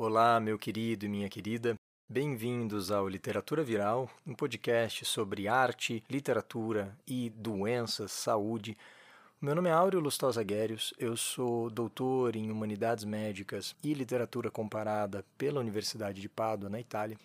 Olá, 0.00 0.38
meu 0.38 0.56
querido 0.56 1.06
e 1.06 1.08
minha 1.08 1.28
querida. 1.28 1.74
Bem-vindos 2.08 2.92
ao 2.92 3.08
Literatura 3.08 3.64
Viral, 3.64 4.08
um 4.24 4.32
podcast 4.32 5.04
sobre 5.04 5.48
arte, 5.48 6.04
literatura 6.08 6.96
e 7.04 7.30
doenças, 7.30 8.12
saúde. 8.12 8.78
Meu 9.40 9.56
nome 9.56 9.70
é 9.70 9.72
Áureo 9.72 9.98
Lustosa 9.98 10.40
Guérios, 10.44 10.94
eu 11.00 11.16
sou 11.16 11.68
doutor 11.68 12.36
em 12.36 12.48
Humanidades 12.48 13.04
Médicas 13.04 13.74
e 13.82 13.92
Literatura 13.92 14.52
Comparada 14.52 15.24
pela 15.36 15.58
Universidade 15.58 16.20
de 16.20 16.28
Pádua, 16.28 16.70
na 16.70 16.78
Itália. 16.78 17.18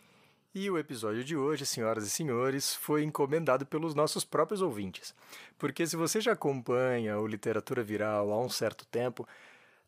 E 0.55 0.67
o 0.67 0.79
episódio 0.79 1.23
de 1.23 1.37
hoje, 1.37 1.67
senhoras 1.67 2.07
e 2.07 2.09
senhores, 2.09 2.73
foi 2.73 3.03
encomendado 3.03 3.67
pelos 3.67 3.93
nossos 3.93 4.25
próprios 4.25 4.63
ouvintes. 4.63 5.13
Porque 5.59 5.85
se 5.85 5.95
você 5.95 6.19
já 6.19 6.31
acompanha 6.31 7.19
o 7.19 7.27
Literatura 7.27 7.83
Viral 7.83 8.31
há 8.31 8.39
um 8.39 8.49
certo 8.49 8.83
tempo, 8.87 9.27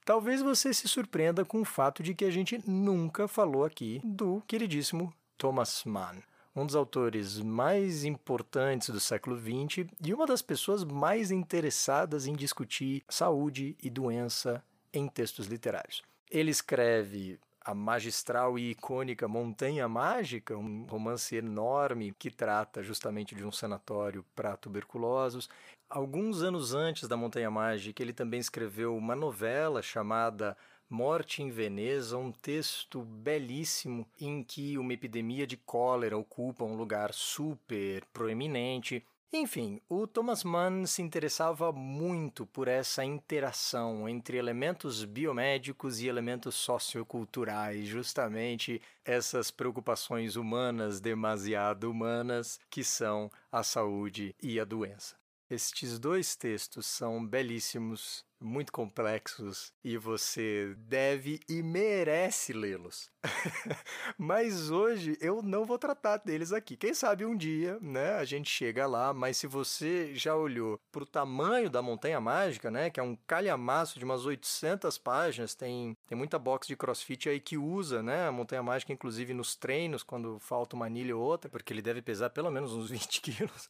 Talvez 0.05 0.39
você 0.39 0.71
se 0.71 0.87
surpreenda 0.87 1.43
com 1.43 1.61
o 1.61 1.65
fato 1.65 2.03
de 2.03 2.13
que 2.13 2.25
a 2.25 2.29
gente 2.29 2.61
nunca 2.69 3.27
falou 3.27 3.65
aqui 3.65 3.99
do 4.03 4.39
queridíssimo 4.47 5.11
Thomas 5.35 5.83
Mann, 5.83 6.21
um 6.55 6.63
dos 6.63 6.75
autores 6.75 7.39
mais 7.39 8.05
importantes 8.05 8.91
do 8.91 8.99
século 8.99 9.35
XX 9.35 9.89
e 10.05 10.13
uma 10.13 10.27
das 10.27 10.43
pessoas 10.43 10.83
mais 10.83 11.31
interessadas 11.31 12.27
em 12.27 12.35
discutir 12.35 13.03
saúde 13.09 13.75
e 13.81 13.89
doença 13.89 14.63
em 14.93 15.07
textos 15.07 15.47
literários. 15.47 16.03
Ele 16.29 16.51
escreve 16.51 17.39
a 17.65 17.73
magistral 17.73 18.59
e 18.59 18.69
icônica 18.69 19.27
Montanha 19.27 19.87
Mágica, 19.87 20.55
um 20.55 20.83
romance 20.83 21.35
enorme 21.35 22.13
que 22.17 22.29
trata 22.29 22.83
justamente 22.83 23.33
de 23.33 23.43
um 23.43 23.51
sanatório 23.51 24.23
para 24.35 24.55
tuberculosos. 24.55 25.49
Alguns 25.89 26.43
anos 26.43 26.75
antes 26.75 27.07
da 27.07 27.17
Montanha 27.17 27.49
Mágica, 27.49 28.03
ele 28.03 28.13
também 28.13 28.39
escreveu 28.39 28.95
uma 28.95 29.15
novela 29.15 29.81
chamada 29.81 30.55
Morte 30.87 31.41
em 31.41 31.49
Veneza, 31.49 32.15
um 32.15 32.31
texto 32.31 33.01
belíssimo 33.01 34.07
em 34.21 34.43
que 34.43 34.77
uma 34.77 34.93
epidemia 34.93 35.47
de 35.47 35.57
cólera 35.57 36.15
ocupa 36.15 36.63
um 36.63 36.75
lugar 36.75 37.11
super 37.13 38.05
proeminente. 38.13 39.03
Enfim, 39.37 39.81
o 39.89 40.07
Thomas 40.07 40.45
Mann 40.45 40.85
se 40.85 41.01
interessava 41.01 41.69
muito 41.73 42.45
por 42.45 42.69
essa 42.69 43.03
interação 43.03 44.07
entre 44.07 44.37
elementos 44.37 45.03
biomédicos 45.03 45.99
e 45.99 46.07
elementos 46.07 46.55
socioculturais, 46.55 47.85
justamente 47.85 48.81
essas 49.03 49.51
preocupações 49.51 50.37
humanas 50.37 51.01
demasiado 51.01 51.91
humanas 51.91 52.61
que 52.69 52.81
são 52.81 53.29
a 53.51 53.61
saúde 53.61 54.33
e 54.41 54.57
a 54.57 54.63
doença. 54.63 55.24
Estes 55.47 55.99
dois 55.99 56.35
textos 56.35 56.87
são 56.87 57.23
belíssimos, 57.23 58.25
muito 58.41 58.71
complexos 58.71 59.71
e 59.83 59.95
você 59.95 60.73
deve 60.75 61.39
e 61.47 61.61
merece 61.61 62.51
lê-los. 62.51 63.11
mas 64.17 64.71
hoje 64.71 65.15
eu 65.21 65.43
não 65.43 65.63
vou 65.63 65.77
tratar 65.77 66.17
deles 66.17 66.51
aqui. 66.51 66.75
Quem 66.75 66.95
sabe 66.95 67.27
um 67.27 67.37
dia, 67.37 67.77
né, 67.79 68.15
a 68.15 68.25
gente 68.25 68.49
chega 68.49 68.87
lá, 68.87 69.13
mas 69.13 69.37
se 69.37 69.45
você 69.45 70.15
já 70.15 70.35
olhou 70.35 70.79
para 70.91 71.03
o 71.03 71.07
tamanho 71.07 71.69
da 71.69 71.79
Montanha 71.79 72.19
Mágica, 72.19 72.71
né, 72.71 72.89
que 72.89 72.99
é 72.99 73.03
um 73.03 73.15
calhamaço 73.27 73.99
de 73.99 74.05
umas 74.05 74.25
800 74.25 74.97
páginas, 74.97 75.53
tem, 75.53 75.95
tem 76.07 76.17
muita 76.17 76.39
box 76.39 76.67
de 76.67 76.75
crossfit 76.75 77.29
aí 77.29 77.39
que 77.39 77.55
usa, 77.55 78.01
né, 78.01 78.27
a 78.27 78.31
Montanha 78.31 78.63
Mágica 78.63 78.91
inclusive 78.91 79.31
nos 79.31 79.55
treinos, 79.55 80.01
quando 80.01 80.39
falta 80.39 80.75
uma 80.75 80.87
anilha 80.87 81.15
ou 81.15 81.21
outra, 81.21 81.51
porque 81.51 81.71
ele 81.71 81.83
deve 81.83 82.01
pesar 82.01 82.31
pelo 82.31 82.49
menos 82.49 82.73
uns 82.73 82.89
20 82.95 83.21
quilos. 83.21 83.69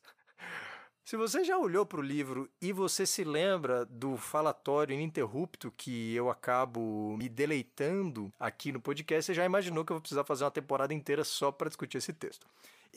Se 1.06 1.16
você 1.16 1.44
já 1.44 1.56
olhou 1.56 1.86
para 1.86 2.00
o 2.00 2.04
livro 2.04 2.50
e 2.60 2.74
você 2.74 3.06
se 3.06 3.24
lembra 3.24 3.86
do 3.86 4.18
falatório 4.18 4.96
ininterrupto 4.96 5.72
que 5.78 6.16
eu 6.16 6.32
acabo 6.32 7.16
me 7.16 7.30
deleitando 7.30 8.34
aqui 8.40 8.72
no 8.72 8.82
podcast, 8.82 9.28
você 9.28 9.36
já 9.36 9.46
imaginou 9.46 9.86
que 9.86 9.92
eu 9.92 9.98
vou 9.98 10.02
precisar 10.02 10.24
fazer 10.24 10.46
uma 10.46 10.50
temporada 10.50 10.96
inteira 10.96 11.24
só 11.24 11.52
para 11.52 11.68
discutir 11.68 12.00
esse 12.00 12.12
texto. 12.12 12.48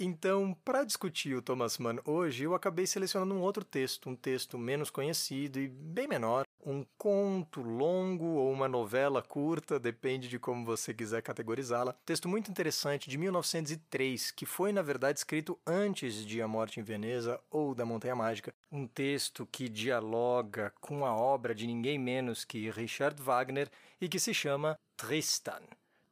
Então, 0.00 0.56
para 0.64 0.84
discutir 0.84 1.34
o 1.34 1.42
Thomas 1.42 1.76
Mann 1.76 1.98
hoje, 2.02 2.44
eu 2.44 2.54
acabei 2.54 2.86
selecionando 2.86 3.34
um 3.34 3.42
outro 3.42 3.62
texto, 3.62 4.08
um 4.08 4.16
texto 4.16 4.56
menos 4.56 4.88
conhecido 4.88 5.60
e 5.60 5.68
bem 5.68 6.08
menor, 6.08 6.46
um 6.64 6.84
conto 6.96 7.62
longo 7.62 8.24
ou 8.24 8.52
uma 8.52 8.68
novela 8.68 9.22
curta, 9.22 9.78
depende 9.78 10.28
de 10.28 10.38
como 10.38 10.64
você 10.64 10.92
quiser 10.92 11.22
categorizá-la. 11.22 11.94
Texto 12.04 12.28
muito 12.28 12.50
interessante 12.50 13.08
de 13.08 13.16
1903, 13.16 14.30
que 14.30 14.46
foi 14.46 14.72
na 14.72 14.82
verdade 14.82 15.18
escrito 15.18 15.58
antes 15.66 16.24
de 16.26 16.42
A 16.42 16.48
Morte 16.48 16.80
em 16.80 16.82
Veneza 16.82 17.40
ou 17.50 17.74
da 17.74 17.86
Montanha 17.86 18.16
Mágica. 18.16 18.52
Um 18.70 18.86
texto 18.86 19.46
que 19.50 19.68
dialoga 19.68 20.72
com 20.80 21.04
a 21.04 21.14
obra 21.14 21.54
de 21.54 21.66
ninguém 21.66 21.98
menos 21.98 22.44
que 22.44 22.70
Richard 22.70 23.20
Wagner 23.22 23.70
e 24.00 24.08
que 24.08 24.18
se 24.18 24.34
chama 24.34 24.78
Tristan. 24.96 25.62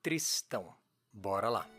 Tristão. 0.02 0.72
Bora 1.12 1.48
lá. 1.48 1.75